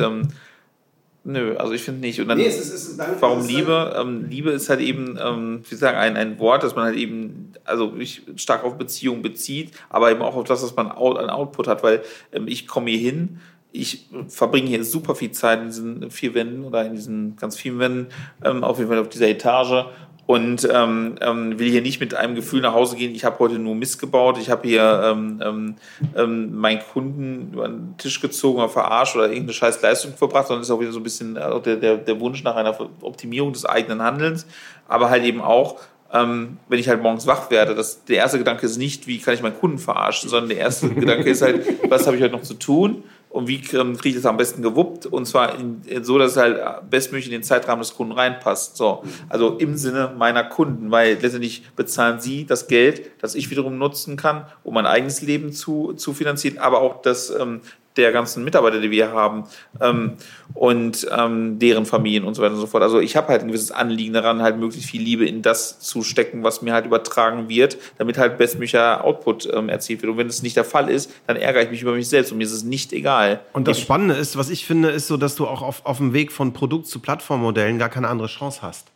[1.23, 2.19] nö, also ich finde nicht.
[2.21, 3.95] Und dann, Nee, es ist- es ist- dann- warum ist Liebe?
[3.99, 7.51] Ähm, Liebe ist halt eben, ähm, wie sagen, ein, ein Wort, das man halt eben,
[7.65, 11.29] also ich stark auf Beziehung bezieht, aber eben auch auf das, was man out, an
[11.29, 12.01] Output hat, weil
[12.31, 13.39] ähm, ich komme hier hin,
[13.73, 17.77] ich verbringe hier super viel Zeit in diesen vier Wänden oder in diesen ganz vielen
[17.79, 18.07] Wänden,
[18.43, 19.85] ähm, auf jeden Fall auf dieser Etage
[20.27, 23.57] und ähm, ähm, will hier nicht mit einem Gefühl nach Hause gehen, ich habe heute
[23.59, 25.75] nur Mist gebaut, ich habe hier ähm, ähm,
[26.15, 30.63] ähm, meinen Kunden über den Tisch gezogen oder verarscht oder irgendeine scheiß Leistung verbracht, sondern
[30.63, 33.65] ist auch wieder so ein bisschen äh, der, der, der Wunsch nach einer Optimierung des
[33.65, 34.45] eigenen Handelns,
[34.89, 35.77] aber halt eben auch,
[36.11, 39.33] ähm, wenn ich halt morgens wach werde, das, der erste Gedanke ist nicht, wie kann
[39.33, 42.43] ich meinen Kunden verarschen, sondern der erste Gedanke ist halt, was habe ich heute noch
[42.43, 46.17] zu tun und wie kriege ich das am besten gewuppt und zwar in, in so,
[46.17, 48.77] dass es halt bestmöglich in den Zeitrahmen des Kunden reinpasst.
[48.77, 53.77] So, also im Sinne meiner Kunden, weil letztendlich bezahlen sie das Geld, das ich wiederum
[53.77, 57.61] nutzen kann, um mein eigenes Leben zu, zu finanzieren, aber auch das ähm,
[57.97, 59.45] der ganzen Mitarbeiter, die wir haben
[59.81, 60.13] ähm,
[60.53, 62.83] und ähm, deren Familien und so weiter und so fort.
[62.83, 66.03] Also ich habe halt ein gewisses Anliegen daran, halt möglichst viel Liebe in das zu
[66.03, 70.11] stecken, was mir halt übertragen wird, damit halt bestmöglicher Output ähm, erzielt wird.
[70.11, 72.37] Und wenn es nicht der Fall ist, dann ärgere ich mich über mich selbst und
[72.37, 73.41] mir ist es nicht egal.
[73.53, 76.13] Und das Spannende ist, was ich finde, ist so, dass du auch auf, auf dem
[76.13, 78.87] Weg von Produkt zu Plattformmodellen gar keine andere Chance hast.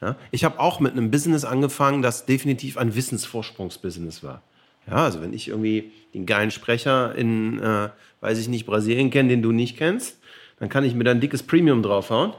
[0.00, 0.16] Ja?
[0.30, 4.42] Ich habe auch mit einem Business angefangen, das definitiv ein Wissensvorsprungsbusiness war.
[4.90, 7.88] Ja, also wenn ich irgendwie den geilen Sprecher in, äh,
[8.20, 10.18] weiß ich nicht, Brasilien kenne, den du nicht kennst,
[10.58, 12.34] dann kann ich mir da ein dickes Premium draufhauen.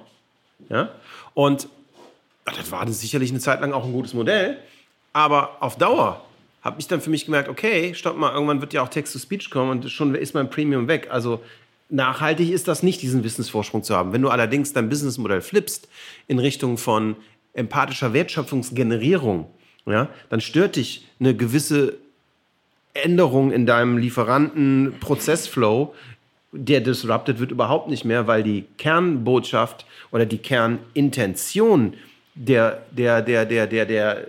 [0.69, 0.89] Ja?
[1.33, 1.67] Und
[2.45, 4.57] das war sicherlich eine Zeit lang auch ein gutes Modell,
[5.13, 6.25] aber auf Dauer
[6.61, 9.71] habe ich dann für mich gemerkt, okay, stopp mal, irgendwann wird ja auch Text-to-Speech kommen
[9.71, 11.07] und schon ist mein Premium weg.
[11.09, 11.41] Also
[11.89, 14.13] nachhaltig ist das nicht, diesen Wissensvorsprung zu haben.
[14.13, 15.87] Wenn du allerdings dein Businessmodell flippst
[16.27, 17.15] in Richtung von
[17.53, 19.47] empathischer Wertschöpfungsgenerierung,
[19.87, 21.97] ja, dann stört dich eine gewisse
[22.93, 25.93] Änderung in deinem Lieferanten-Prozessflow,
[26.51, 31.93] der disrupted wird überhaupt nicht mehr, weil die Kernbotschaft oder die Kernintention
[32.35, 34.27] der, der, der, der, der, der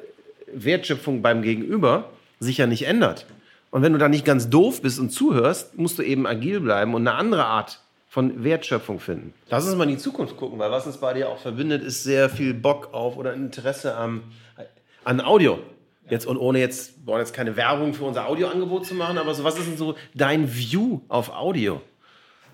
[0.53, 3.27] Wertschöpfung beim Gegenüber sich ja nicht ändert.
[3.71, 6.95] Und wenn du da nicht ganz doof bist und zuhörst, musst du eben agil bleiben
[6.95, 9.33] und eine andere Art von Wertschöpfung finden.
[9.49, 12.05] Lass uns mal in die Zukunft gucken, weil was uns bei dir auch verbindet, ist
[12.05, 14.25] sehr viel Bock auf oder Interesse am,
[15.05, 15.59] an Audio.
[16.09, 19.35] Jetzt und ohne jetzt, wir wollen jetzt keine Werbung für unser Audioangebot zu machen, aber
[19.35, 21.81] so, was ist denn so dein View auf Audio?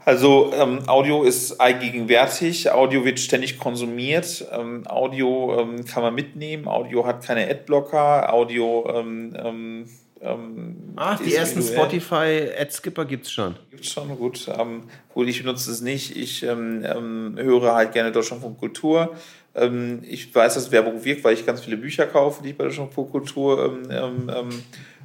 [0.04, 6.66] Also ähm, Audio ist allgegenwärtig, Audio wird ständig konsumiert, ähm, Audio ähm, kann man mitnehmen,
[6.66, 9.88] Audio hat keine Adblocker, Audio ähm, ähm,
[10.20, 13.54] ähm, Ach, die ersten Spotify Ad-Skipper gibt es schon.
[13.70, 14.48] Gibt es schon, gut.
[14.58, 16.16] Ähm, gut, ich benutze es nicht.
[16.16, 19.14] Ich höre halt gerne Deutschlandfunk Kultur.
[19.58, 22.64] Ähm, ich weiß, dass Werbung wirkt, weil ich ganz viele Bücher kaufe, die ich bei
[22.64, 23.78] Deutschlandfunk Kultur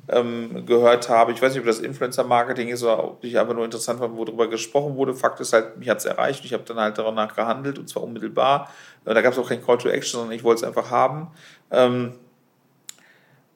[0.10, 1.32] ähm, gehört habe.
[1.32, 4.50] Ich weiß nicht, ob das Influencer-Marketing ist oder ob ich einfach nur interessant fand, worüber
[4.50, 5.16] gesprochen wurde.
[5.16, 8.04] Fakt ist halt, mich hat es erreicht ich habe dann halt danach gehandelt und zwar
[8.04, 8.70] unmittelbar.
[9.06, 11.28] Äh, da gab es auch kein Call to Action, sondern ich wollte es einfach haben.
[11.72, 12.14] Ähm,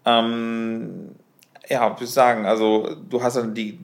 [0.05, 1.15] ähm,
[1.67, 3.79] ja, würde ich sagen, also du hast dann die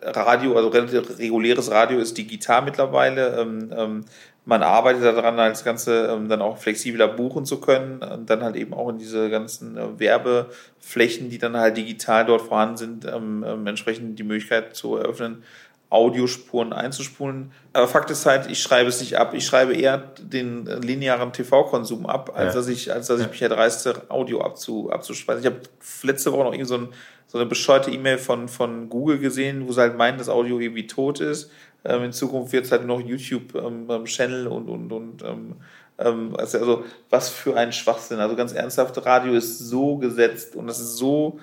[0.00, 3.38] Radio, also reguläres Radio ist digital mittlerweile.
[3.40, 4.04] Ähm, ähm,
[4.48, 8.56] man arbeitet daran, das Ganze ähm, dann auch flexibler buchen zu können und dann halt
[8.56, 13.44] eben auch in diese ganzen äh, Werbeflächen, die dann halt digital dort vorhanden sind, ähm,
[13.46, 15.42] ähm, entsprechend die Möglichkeit zu eröffnen,
[15.90, 17.52] Audiospuren einzuspulen.
[17.74, 19.34] Aber Fakt ist halt, ich schreibe es nicht ab.
[19.34, 22.60] Ich schreibe eher den linearen TV-Konsum ab, als ja.
[22.60, 25.42] dass ich, als dass ich mich erdreiste, Audio abzu, abzuspeisen.
[25.42, 25.60] Ich habe
[26.04, 26.88] letzte Woche noch irgendwie so ein
[27.28, 30.86] so eine bescheuerte E-Mail von, von Google gesehen, wo sie halt meinen, dass Audio irgendwie
[30.86, 31.50] tot ist.
[31.88, 35.54] Ähm, in Zukunft wird es halt noch YouTube-Channel ähm, und, und, und ähm,
[35.98, 38.20] ähm, also, also was für ein Schwachsinn.
[38.20, 41.40] Also ganz ernsthaft, Radio ist so gesetzt und das ist so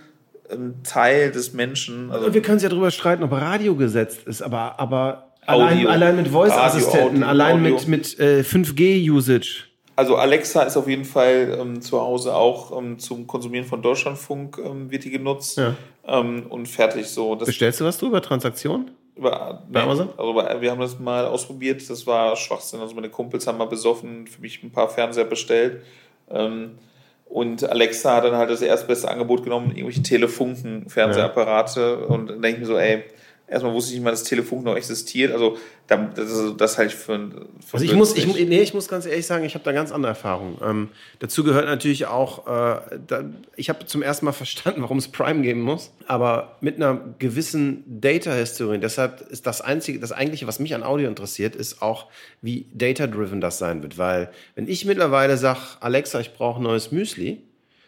[0.50, 2.12] ein Teil des Menschen.
[2.12, 6.16] Also wir können uns ja darüber streiten, ob Radio gesetzt ist, aber, aber allein, allein
[6.16, 7.76] mit Voice-Assistenten, allein Audio.
[7.76, 9.66] mit, mit äh, 5G-Usage
[9.96, 14.60] also Alexa ist auf jeden Fall ähm, zu Hause auch ähm, zum Konsumieren von Deutschlandfunk
[14.64, 15.76] ähm, wird die genutzt ja.
[16.06, 17.36] Ähm, und fertig so.
[17.36, 18.92] Das Bestellst du was drüber, Transaktionen?
[19.16, 20.10] Über, bei Amazon?
[20.18, 22.82] Also wir haben das mal ausprobiert, das war Schwachsinn.
[22.82, 25.84] Also meine Kumpels haben mal besoffen für mich ein paar Fernseher bestellt.
[26.30, 26.78] Ähm,
[27.26, 32.00] und Alexa hat dann halt das erstbeste Angebot genommen, irgendwelche Telefunken-Fernsehapparate.
[32.02, 32.14] Ja.
[32.14, 33.04] Und dann denke ich mir so, ey,
[33.48, 35.32] Erstmal wusste ich nicht mal, dass Telefunk noch existiert.
[35.32, 37.30] Also das, das halte ich für,
[37.64, 39.92] für Also ich muss, ich, nee, ich muss ganz ehrlich sagen, ich habe da ganz
[39.92, 40.58] andere Erfahrungen.
[40.64, 40.90] Ähm,
[41.20, 43.24] dazu gehört natürlich auch, äh, da,
[43.56, 47.84] ich habe zum ersten Mal verstanden, warum es Prime geben muss, aber mit einer gewissen
[47.86, 48.80] Data-Historie.
[48.80, 52.08] Deshalb ist das einzige, das eigentliche, was mich an Audio interessiert, ist auch,
[52.42, 54.00] wie data-driven das sein wird.
[54.00, 57.44] Weil wenn ich mittlerweile sage, Alexa, ich brauche neues Müsli,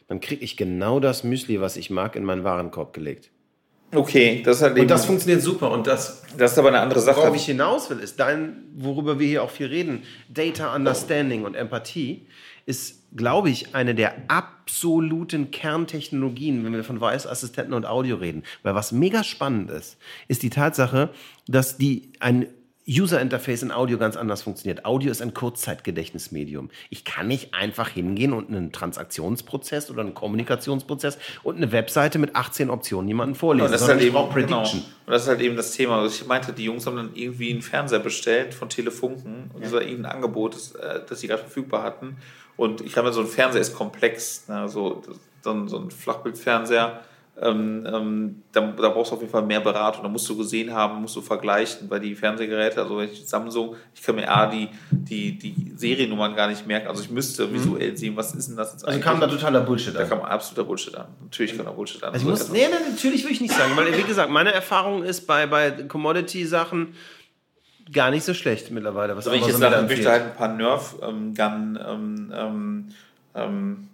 [0.08, 3.32] dann kriege ich genau das Müsli, was ich mag, in meinen Warenkorb gelegt.
[3.94, 5.72] Okay, das hat Und das funktioniert super.
[5.72, 7.18] Und das, das ist aber eine andere Sache.
[7.18, 11.56] Worauf ich hinaus will, ist dein, worüber wir hier auch viel reden, Data Understanding und
[11.56, 12.28] Empathie,
[12.66, 18.44] ist, glaube ich, eine der absoluten Kerntechnologien, wenn wir von Voice-Assistenten und Audio reden.
[18.62, 21.10] Weil was mega spannend ist, ist die Tatsache,
[21.48, 22.48] dass die ein
[22.90, 24.86] User Interface in Audio ganz anders funktioniert.
[24.86, 26.70] Audio ist ein Kurzzeitgedächtnismedium.
[26.90, 32.36] Ich kann nicht einfach hingehen und einen Transaktionsprozess oder einen Kommunikationsprozess und eine Webseite mit
[32.36, 33.72] 18 Optionen jemanden vorlesen.
[33.72, 34.64] das ist halt eben, Prediction.
[34.64, 34.86] Genau.
[35.06, 36.00] Und das ist halt eben das Thema.
[36.00, 39.74] Also ich meinte, die Jungs haben dann irgendwie einen Fernseher bestellt von Telefunken und das
[39.74, 42.18] war irgendein Angebot, das, äh, das sie gerade verfügbar hatten.
[42.56, 44.70] Und ich habe so ein Fernseher ist komplex, ne?
[44.70, 45.04] so,
[45.42, 47.02] so ein Flachbildfernseher
[47.40, 50.02] ähm, ähm, da, da, brauchst du auf jeden Fall mehr Beratung.
[50.04, 54.16] Da musst du gesehen haben, musst du vergleichen, weil die Fernsehgeräte, also Samsung, ich kann
[54.16, 56.88] mir A, die, die, die Seriennummern gar nicht merken.
[56.88, 57.54] Also ich müsste mhm.
[57.54, 60.02] visuell sehen, was ist denn das jetzt Also kam da totaler Bullshit an?
[60.02, 61.08] Da kam absoluter Bullshit an.
[61.22, 62.14] Natürlich kam da Bullshit an.
[62.14, 65.04] Also ich muss, nee, nee, natürlich würde ich nicht sagen, weil wie gesagt, meine Erfahrung
[65.04, 66.96] ist bei, bei Commodity-Sachen,
[67.94, 69.16] gar nicht so schlecht mittlerweile.
[69.16, 72.90] Was also wenn ich jetzt sage, ich möchte halt ein paar Nerf-Gun ähm, ähm,
[73.36, 73.90] ähm,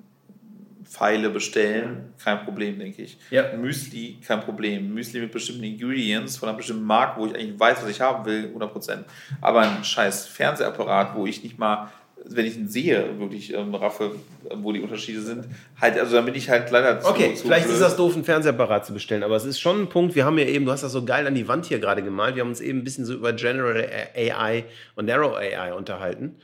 [0.93, 3.17] Pfeile bestellen, kein Problem, denke ich.
[3.31, 3.51] Ja.
[3.57, 4.93] Müsli, kein Problem.
[4.93, 8.23] Müsli mit bestimmten Ingredients von einer bestimmten Marke, wo ich eigentlich weiß, was ich haben
[8.25, 8.99] will, 100%.
[9.41, 11.89] Aber ein scheiß Fernsehapparat, wo ich nicht mal,
[12.25, 14.11] wenn ich ihn sehe, wirklich ähm, raffe,
[14.53, 15.45] wo die Unterschiede sind,
[15.81, 17.73] halt, also dann bin ich halt leider zu Okay, zu vielleicht blöd.
[17.73, 20.37] ist das doof, einen Fernsehapparat zu bestellen, aber es ist schon ein Punkt, wir haben
[20.37, 22.49] ja eben, du hast das so geil an die Wand hier gerade gemalt, wir haben
[22.49, 23.83] uns eben ein bisschen so über General
[24.15, 24.65] AI
[24.95, 26.35] und Narrow AI unterhalten.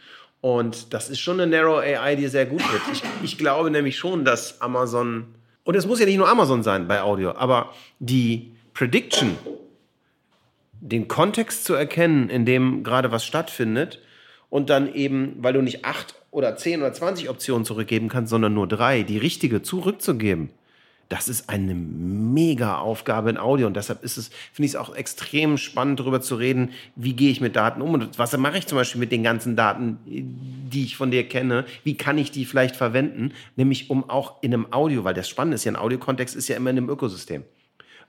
[0.42, 2.82] Und das ist schon eine Narrow AI, die sehr gut wird.
[2.94, 6.88] Ich, ich glaube nämlich schon, dass Amazon, und es muss ja nicht nur Amazon sein
[6.88, 9.36] bei Audio, aber die Prediction
[10.82, 14.00] den Kontext zu erkennen, in dem gerade was stattfindet
[14.50, 18.54] und dann eben, weil du nicht acht oder zehn oder zwanzig Optionen zurückgeben kannst, sondern
[18.54, 20.52] nur drei, die richtige zurückzugeben.
[21.10, 24.94] Das ist eine mega Aufgabe in Audio und deshalb ist es, finde ich es auch
[24.96, 28.68] extrem spannend, darüber zu reden, wie gehe ich mit Daten um und was mache ich
[28.68, 32.46] zum Beispiel mit den ganzen Daten, die ich von dir kenne, wie kann ich die
[32.46, 36.36] vielleicht verwenden, nämlich um auch in einem Audio, weil das Spannende ist ja, ein Audiokontext
[36.36, 37.44] ist ja immer in einem Ökosystem.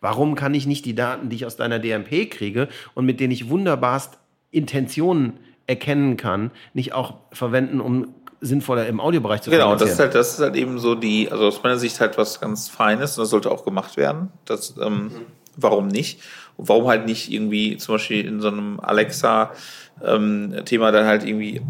[0.02, 3.32] Warum kann ich nicht die Daten, die ich aus deiner DMP kriege und mit denen
[3.32, 4.18] ich wunderbarst
[4.50, 5.34] Intentionen
[5.66, 8.08] erkennen kann, nicht auch verwenden, um
[8.40, 11.46] sinnvoller im Audiobereich zu Genau, das ist halt, das ist halt eben so die, also
[11.46, 14.30] aus meiner Sicht halt was ganz Feines und das sollte auch gemacht werden.
[14.44, 15.10] Das, ähm, mhm.
[15.56, 16.20] Warum nicht?
[16.56, 21.60] Und warum halt nicht irgendwie zum Beispiel in so einem Alexa-Thema ähm, dann halt irgendwie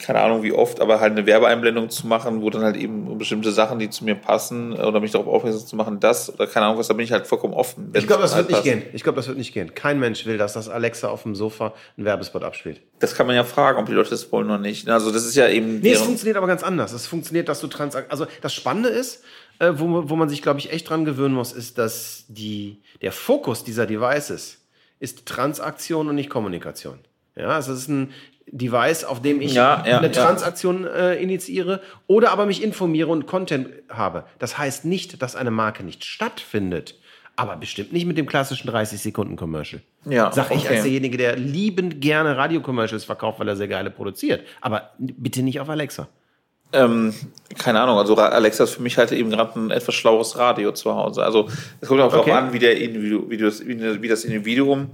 [0.00, 3.52] keine Ahnung wie oft, aber halt eine Werbeeinblendung zu machen, wo dann halt eben bestimmte
[3.52, 6.78] Sachen, die zu mir passen oder mich darauf aufmerksam zu machen, das oder keine Ahnung
[6.78, 7.92] was, da bin ich halt vollkommen offen.
[7.94, 8.82] Ich glaube, das halt wird nicht gehen.
[8.92, 9.74] Ich glaube, das wird nicht gehen.
[9.74, 12.80] Kein Mensch will, dass das Alexa auf dem Sofa einen Werbespot abspielt.
[12.98, 14.88] Das kann man ja fragen, ob die Leute das wollen oder nicht.
[14.88, 15.80] Also das ist ja eben.
[15.80, 16.92] Nee, es funktioniert aber ganz anders.
[16.92, 19.22] Es funktioniert, dass du trans, also das Spannende ist,
[19.58, 23.12] äh, wo, wo man sich, glaube ich, echt dran gewöhnen muss, ist, dass die, der
[23.12, 24.58] Fokus dieser Devices
[24.98, 26.98] ist Transaktion und nicht Kommunikation.
[27.40, 28.12] Ja, also es ist ein,
[28.52, 33.26] Device, auf dem ich ja, ja, eine Transaktion äh, initiiere oder aber mich informiere und
[33.26, 34.24] Content habe.
[34.38, 36.96] Das heißt nicht, dass eine Marke nicht stattfindet,
[37.36, 39.82] aber bestimmt nicht mit dem klassischen 30-Sekunden-Commercial.
[40.04, 40.74] Ja, Sag ich okay.
[40.74, 44.44] als derjenige, der liebend gerne Radio-Commercials verkauft, weil er sehr geile produziert.
[44.60, 46.08] Aber bitte nicht auf Alexa.
[46.72, 47.12] Ähm,
[47.58, 50.94] keine Ahnung, also Alexa ist für mich halt eben gerade ein etwas schlaues Radio zu
[50.94, 51.24] Hause.
[51.24, 51.48] Also
[51.80, 52.30] es kommt auch okay.
[52.30, 54.90] an, wie, der Individu wie, das, wie das Individuum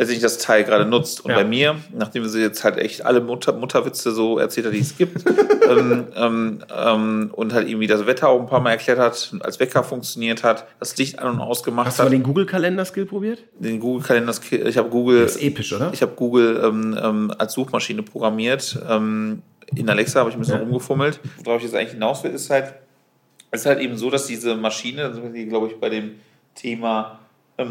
[0.00, 1.22] letztendlich das Teil gerade nutzt.
[1.22, 1.36] Und ja.
[1.36, 4.96] bei mir, nachdem sie jetzt halt echt alle Mutter, Mutterwitze so erzählt hat, die es
[4.96, 5.22] gibt,
[5.68, 9.60] ähm, ähm, ähm, und halt irgendwie das Wetter auch ein paar Mal erklärt hat, als
[9.60, 11.92] Wecker funktioniert hat, das Licht an und ausgemacht hat.
[11.92, 13.44] Hast du mal den Google-Kalender-Skill probiert?
[13.58, 15.22] Den Google-Kalender-Skill, ich habe Google.
[15.22, 15.90] Das ist episch, oder?
[15.92, 18.78] Ich habe Google ähm, ähm, als Suchmaschine programmiert.
[18.88, 19.42] Ähm,
[19.74, 20.62] in Alexa habe ich ein bisschen ja.
[20.62, 21.20] rumgefummelt.
[21.44, 22.72] Worauf ich jetzt eigentlich hinaus will, ist halt,
[23.52, 26.12] ist halt eben so, dass diese Maschine, also glaube ich, bei dem
[26.54, 27.20] Thema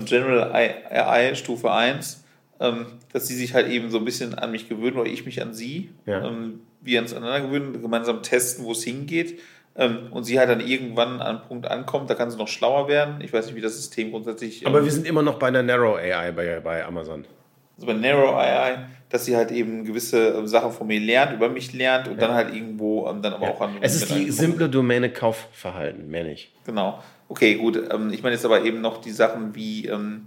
[0.06, 2.24] General AI Stufe 1,
[2.60, 5.42] ähm, dass sie sich halt eben so ein bisschen an mich gewöhnen oder ich mich
[5.42, 5.90] an sie.
[6.06, 6.26] Ja.
[6.26, 9.40] Ähm, wir uns aneinander gewöhnen, gemeinsam testen, wo es hingeht.
[9.76, 12.88] Ähm, und sie halt dann irgendwann an einen Punkt ankommt, da kann sie noch schlauer
[12.88, 13.22] werden.
[13.22, 14.66] Ich weiß nicht, wie das System grundsätzlich.
[14.66, 17.26] Aber wir sind immer noch bei einer Narrow AI bei, bei Amazon.
[17.78, 21.72] Also bei Narrow AI, dass sie halt eben gewisse Sachen von mir lernt, über mich
[21.74, 22.28] lernt und ja.
[22.28, 23.54] dann halt irgendwo dann aber ja.
[23.54, 23.78] auch an.
[23.80, 26.52] Es ist die simple Domäne Kaufverhalten, mehr nicht.
[26.66, 27.00] Genau.
[27.30, 27.78] Okay, gut.
[27.78, 30.26] ich meine jetzt aber eben noch die Sachen wie ähm,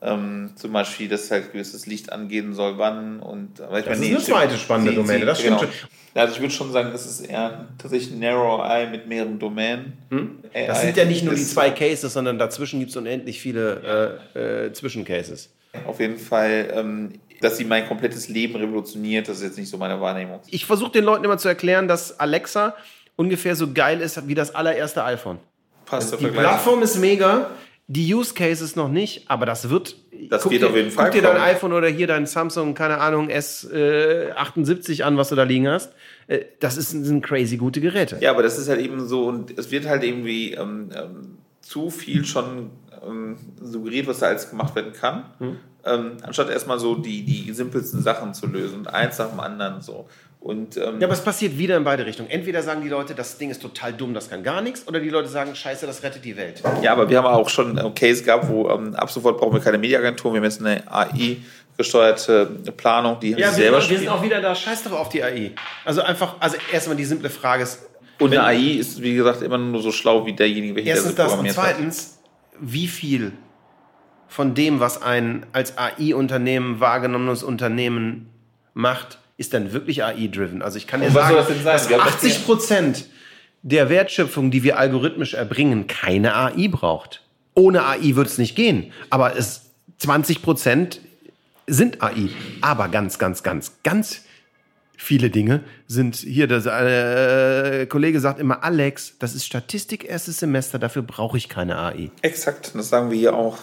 [0.00, 4.12] ähm, zum Beispiel, dass halt gewisses Licht angehen soll, wann und aber ich das meine,
[4.12, 5.72] ist eine zweite spannende sie, Domäne, das stimmt genau.
[5.72, 5.88] schon.
[6.14, 9.94] Also ich würde schon sagen, es ist eher tatsächlich Narrow Eye mit mehreren Domänen.
[10.10, 10.38] Hm?
[10.52, 14.66] Das sind ja nicht nur die zwei Cases, sondern dazwischen gibt es unendlich viele äh,
[14.66, 15.52] äh, Zwischencases.
[15.86, 19.78] Auf jeden Fall, ähm, dass sie mein komplettes Leben revolutioniert, das ist jetzt nicht so
[19.78, 20.40] meine Wahrnehmung.
[20.48, 22.74] Ich versuche den Leuten immer zu erklären, dass Alexa
[23.16, 25.38] ungefähr so geil ist wie das allererste iPhone.
[25.88, 27.50] Passt also die Plattform ist mega,
[27.86, 29.96] die Use Cases noch nicht, aber das wird.
[30.28, 31.06] Das guck geht dir, auf jeden Fall.
[31.06, 35.36] Guck dir dein iPhone oder hier dein Samsung, keine Ahnung, S78 äh, an, was du
[35.36, 35.94] da liegen hast.
[36.26, 38.18] Äh, das ist, sind crazy gute Geräte.
[38.20, 41.88] Ja, aber das ist halt eben so, und es wird halt irgendwie ähm, ähm, zu
[41.88, 42.70] viel schon
[43.06, 45.24] ähm, suggeriert, was da alles gemacht werden kann.
[45.38, 45.56] Hm.
[46.22, 50.06] anstatt erstmal so die, die simpelsten Sachen zu lösen und eins nach dem anderen so.
[50.40, 52.30] Und, ähm, ja, aber es passiert wieder in beide Richtungen.
[52.30, 55.10] Entweder sagen die Leute, das Ding ist total dumm, das kann gar nichts, oder die
[55.10, 56.62] Leute sagen, scheiße, das rettet die Welt.
[56.80, 59.60] Ja, aber wir haben auch schon einen Case gehabt, wo ähm, ab sofort brauchen wir
[59.60, 61.38] keine Mediaagentur, wir haben jetzt eine AI
[61.76, 65.22] gesteuerte Planung, die ja, selber wir, wir sind auch wieder da, scheiß doch auf die
[65.22, 65.52] AI.
[65.84, 67.88] Also einfach, also erstmal die simple Frage ist.
[68.18, 71.56] Und eine AI ist, wie gesagt, immer nur so schlau wie derjenige, welcher das programmiert
[71.56, 72.18] und zweitens,
[72.52, 72.58] hat.
[72.60, 73.32] wie viel
[74.26, 78.28] von dem, was ein als AI-Unternehmen wahrgenommenes Unternehmen
[78.74, 80.60] macht, ist dann wirklich AI-driven.
[80.60, 83.06] Also ich kann dir sagen, das dass 80 Prozent
[83.62, 87.22] der Wertschöpfung, die wir algorithmisch erbringen, keine AI braucht.
[87.54, 88.92] Ohne AI wird es nicht gehen.
[89.10, 91.00] Aber es 20 Prozent
[91.66, 92.30] sind AI.
[92.60, 94.22] Aber ganz, ganz, ganz, ganz
[94.96, 96.48] viele Dinge sind hier.
[96.48, 101.78] Der äh, Kollege sagt immer, Alex, das ist Statistik erstes Semester, dafür brauche ich keine
[101.78, 102.10] AI.
[102.22, 103.58] Exakt, das sagen wir hier auch.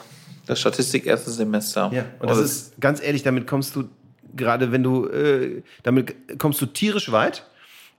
[0.46, 1.92] Das Statistik erstes Semester.
[1.94, 3.90] Ja, und das ist ganz ehrlich, damit kommst du
[4.36, 7.46] gerade wenn du, äh, damit kommst du tierisch weit.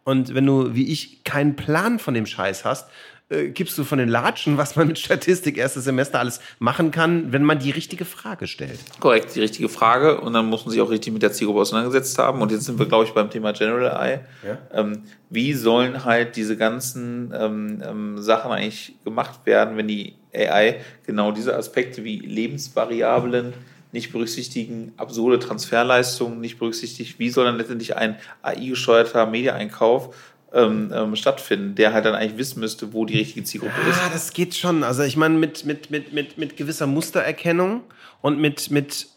[0.05, 2.89] Und wenn du, wie ich, keinen Plan von dem Scheiß hast,
[3.29, 7.33] äh, gibst du von den Latschen, was man mit Statistik erstes Semester alles machen kann,
[7.33, 8.79] wenn man die richtige Frage stellt.
[9.01, 10.21] Korrekt, die richtige Frage.
[10.21, 12.41] Und dann muss man sich auch richtig mit der Zielgruppe auseinandergesetzt haben.
[12.41, 14.21] Und jetzt sind wir, glaube ich, beim Thema General AI.
[14.47, 14.59] Ja.
[14.73, 20.77] Ähm, wie sollen halt diese ganzen ähm, ähm, Sachen eigentlich gemacht werden, wenn die AI
[21.05, 23.55] genau diese Aspekte wie Lebensvariablen
[23.97, 30.15] nicht berücksichtigen absurde Transferleistungen, nicht berücksichtigen, wie soll dann letztendlich ein AI-gesteuerter Mediaeinkauf
[30.53, 33.97] ähm, ähm, stattfinden, der halt dann eigentlich wissen müsste, wo die richtige Zielgruppe ja, ist.
[33.97, 34.85] Ja, das geht schon.
[34.85, 37.83] Also ich meine, mit, mit, mit, mit, mit gewisser Mustererkennung
[38.21, 39.09] und mit, mit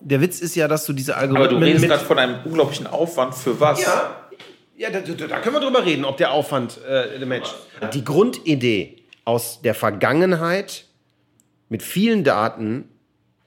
[0.00, 1.56] der Witz ist ja, dass du diese Algorithmen.
[1.56, 3.80] Aber du redest gerade von einem unglaublichen Aufwand für was?
[3.80, 4.28] Ja,
[4.76, 7.54] ja da, da können wir drüber reden, ob der Aufwand äh, matcht.
[7.94, 10.84] Die Grundidee aus der Vergangenheit
[11.68, 12.88] mit vielen Daten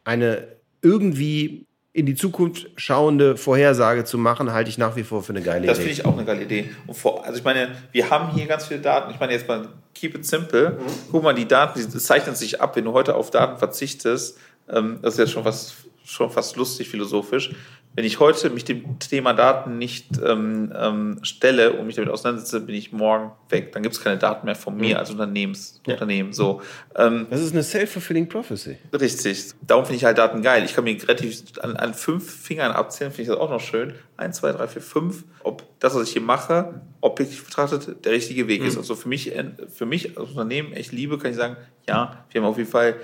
[0.04, 5.34] eine irgendwie in die Zukunft schauende Vorhersage zu machen, halte ich nach wie vor für
[5.34, 5.88] eine geile das Idee.
[5.90, 6.70] Das finde ich auch eine geile Idee.
[6.92, 9.12] Vor, also ich meine, wir haben hier ganz viele Daten.
[9.12, 10.72] Ich meine jetzt mal, keep it simple.
[10.72, 10.92] Mhm.
[11.12, 12.76] Guck mal, die Daten, die zeichnen sich ab.
[12.76, 14.38] Wenn du heute auf Daten verzichtest,
[14.70, 15.76] ähm, das ist jetzt schon was
[16.06, 17.52] schon fast lustig philosophisch.
[17.96, 22.62] Wenn ich heute mich dem Thema Daten nicht ähm, ähm, stelle und mich damit auseinandersetze,
[22.62, 23.72] bin ich morgen weg.
[23.72, 25.00] Dann gibt es keine Daten mehr von mir mhm.
[25.00, 25.94] als Unternehmens ja.
[25.94, 26.32] Unternehmen.
[26.32, 26.62] So,
[26.96, 28.78] ähm, das ist eine self-fulfilling prophecy.
[28.94, 29.54] Richtig.
[29.66, 30.64] Darum finde ich halt Daten geil.
[30.64, 33.94] Ich kann mir relativ an, an fünf Fingern abzählen, finde ich das auch noch schön.
[34.18, 35.24] Eins, zwei, drei, vier, fünf.
[35.44, 38.68] Ob das, was ich hier mache, objektiv betrachtet, der richtige Weg mhm.
[38.68, 38.78] ist.
[38.78, 39.34] Also für mich,
[39.74, 42.96] für mich als Unternehmen, ich liebe, kann ich sagen, ja, wir haben auf jeden Fall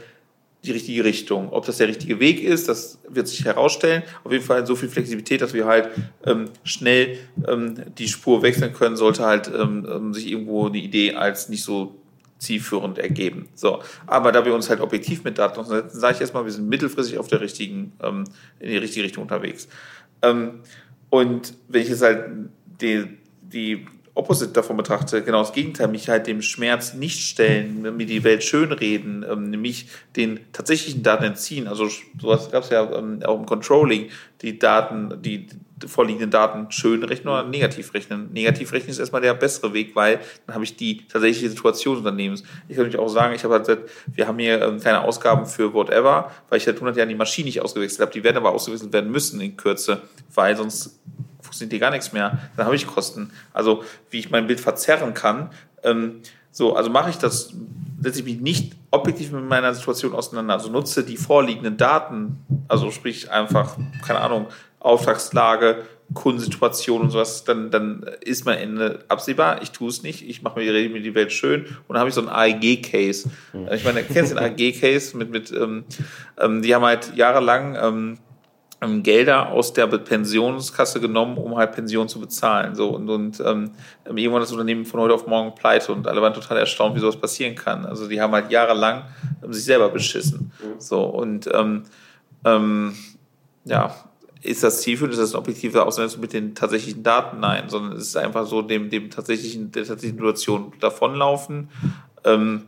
[0.67, 1.49] die richtige Richtung.
[1.51, 4.03] Ob das der richtige Weg ist, das wird sich herausstellen.
[4.23, 5.89] Auf jeden Fall so viel Flexibilität, dass wir halt
[6.25, 11.13] ähm, schnell ähm, die Spur wechseln können, sollte halt ähm, ähm sich irgendwo die Idee
[11.13, 11.95] als nicht so
[12.37, 13.47] zielführend ergeben.
[13.55, 16.67] So, aber da wir uns halt objektiv mit Daten auseinandersetzen, sage ich erstmal, wir sind
[16.67, 18.25] mittelfristig auf der richtigen, ähm,
[18.59, 19.67] in die richtige Richtung unterwegs.
[20.21, 20.59] Ähm,
[21.09, 22.25] und wenn ich jetzt halt
[22.81, 23.05] die,
[23.41, 23.85] die
[24.15, 28.43] Opposite davon betrachte, genau das Gegenteil, mich halt dem Schmerz nicht stellen, mir die Welt
[28.43, 31.67] schönreden, ähm, mich den tatsächlichen Daten entziehen.
[31.67, 31.89] Also
[32.19, 34.09] sowas gab es ja ähm, auch im Controlling,
[34.41, 35.47] die Daten, die
[35.85, 38.31] vorliegenden Daten schön rechnen oder negativ rechnen.
[38.31, 42.05] Negativ rechnen ist erstmal der bessere Weg, weil dann habe ich die tatsächliche Situation des
[42.05, 42.43] Unternehmens.
[42.69, 43.79] Ich kann natürlich auch sagen, ich habe halt
[44.13, 47.47] wir haben hier ähm, keine Ausgaben für whatever, weil ich seit 100 Jahren die Maschine
[47.47, 48.11] nicht ausgewechselt habe.
[48.11, 50.01] Die werden aber ausgewechselt werden müssen in Kürze,
[50.33, 50.97] weil sonst
[51.45, 53.31] funktioniert hier gar nichts mehr, dann habe ich Kosten.
[53.53, 55.49] Also wie ich mein Bild verzerren kann.
[55.83, 56.21] Ähm,
[56.51, 57.53] so, also mache ich das,
[58.01, 60.53] setze ich mich nicht objektiv mit meiner Situation auseinander.
[60.53, 62.37] Also nutze die vorliegenden Daten,
[62.67, 64.47] also sprich einfach, keine Ahnung,
[64.79, 65.83] Auftragslage,
[66.13, 69.61] Kundensituation und sowas, dann, dann ist mein Ende absehbar.
[69.63, 72.15] Ich tue es nicht, ich mache mir, mir die Welt schön und dann habe ich
[72.15, 73.29] so einen AEG-Case.
[73.53, 73.69] Mhm.
[73.73, 75.85] Ich meine, kennst du den AEG-Case mit, mit ähm,
[76.39, 78.17] ähm, die haben halt jahrelang ähm,
[79.03, 82.75] Gelder aus der Pensionskasse genommen, um halt Pensionen zu bezahlen.
[82.75, 83.71] So und, und ähm,
[84.05, 87.17] irgendwann das Unternehmen von heute auf morgen pleite und alle waren total erstaunt, wie sowas
[87.17, 87.85] passieren kann.
[87.85, 89.03] Also die haben halt jahrelang
[89.43, 90.51] ähm, sich selber beschissen.
[90.77, 91.83] So und ähm,
[92.43, 92.95] ähm,
[93.63, 93.95] ja,
[94.41, 97.39] ist das zielführend, ist das eine objektive Auseinandersetzung mit den tatsächlichen Daten?
[97.39, 101.69] Nein, sondern es ist einfach so dem, dem tatsächlichen, der tatsächlichen Situation davonlaufen.
[102.23, 102.63] Ähm,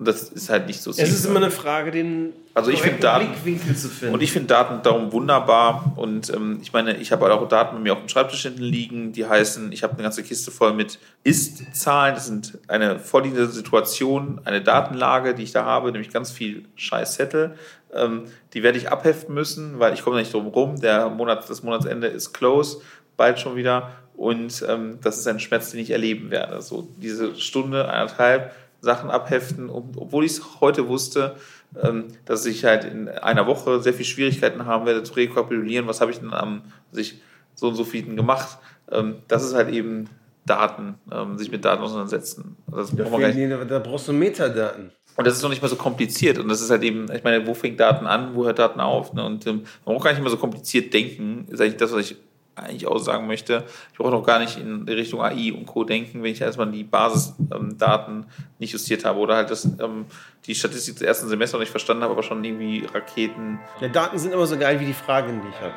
[0.00, 3.34] das ist halt nicht so Es ist immer eine Frage, den also ich finde Daten
[3.76, 4.14] zu finden.
[4.14, 5.92] Und ich finde Daten darum wunderbar.
[5.96, 8.62] Und ähm, ich meine, ich habe halt auch Daten bei mir auf dem Schreibtisch hinten
[8.62, 12.14] liegen, die heißen, ich habe eine ganze Kiste voll mit Ist-Zahlen.
[12.14, 17.54] Das sind eine vorliegende Situation, eine Datenlage, die ich da habe, nämlich ganz viel Scheißzettel.
[17.94, 18.24] Ähm,
[18.54, 20.80] die werde ich abheften müssen, weil ich komme nicht drum rum.
[20.80, 22.82] Der Monat, das Monatsende ist close,
[23.16, 23.92] bald schon wieder.
[24.16, 26.60] Und ähm, das ist ein Schmerz, den ich erleben werde.
[26.60, 31.36] So diese Stunde, eineinhalb Sachen abheften, obwohl ich es heute wusste,
[31.82, 36.00] ähm, dass ich halt in einer Woche sehr viel Schwierigkeiten haben werde zu rekapitulieren, was
[36.00, 36.62] habe ich denn am
[36.92, 37.20] sich
[37.54, 38.58] so und so vielen gemacht.
[38.90, 40.08] Ähm, das ist halt eben
[40.46, 42.56] Daten, ähm, sich mit Daten auseinandersetzen.
[42.68, 44.92] Das da, nicht, da brauchst du Metadaten.
[45.16, 46.38] Und das ist noch nicht mal so kompliziert.
[46.38, 49.12] Und das ist halt eben, ich meine, wo fängt Daten an, wo hört Daten auf?
[49.12, 49.24] Ne?
[49.24, 52.16] Und ähm, man braucht gar nicht mehr so kompliziert denken, ist eigentlich das, was ich
[52.60, 55.84] eigentlich auch sagen möchte, ich brauche noch gar nicht in Richtung AI und Co.
[55.84, 58.24] denken, wenn ich erstmal die Basisdaten ähm,
[58.58, 60.06] nicht justiert habe oder halt das, ähm,
[60.46, 63.58] die Statistik des ersten Semesters nicht verstanden habe, aber schon irgendwie Raketen.
[63.80, 65.74] Ja, Daten sind immer so geil wie die Fragen, die ich habe.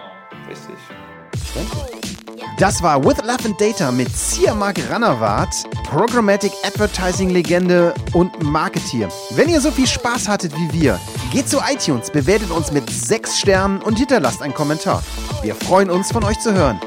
[0.50, 2.11] Richtig.
[2.62, 5.50] Das war With Love and Data mit Siamak Ranawat,
[5.90, 9.10] Programmatic Advertising Legende und Marketeer.
[9.32, 11.00] Wenn ihr so viel Spaß hattet wie wir,
[11.32, 15.02] geht zu iTunes, bewertet uns mit 6 Sternen und hinterlasst einen Kommentar.
[15.42, 16.80] Wir freuen uns, von euch zu hören.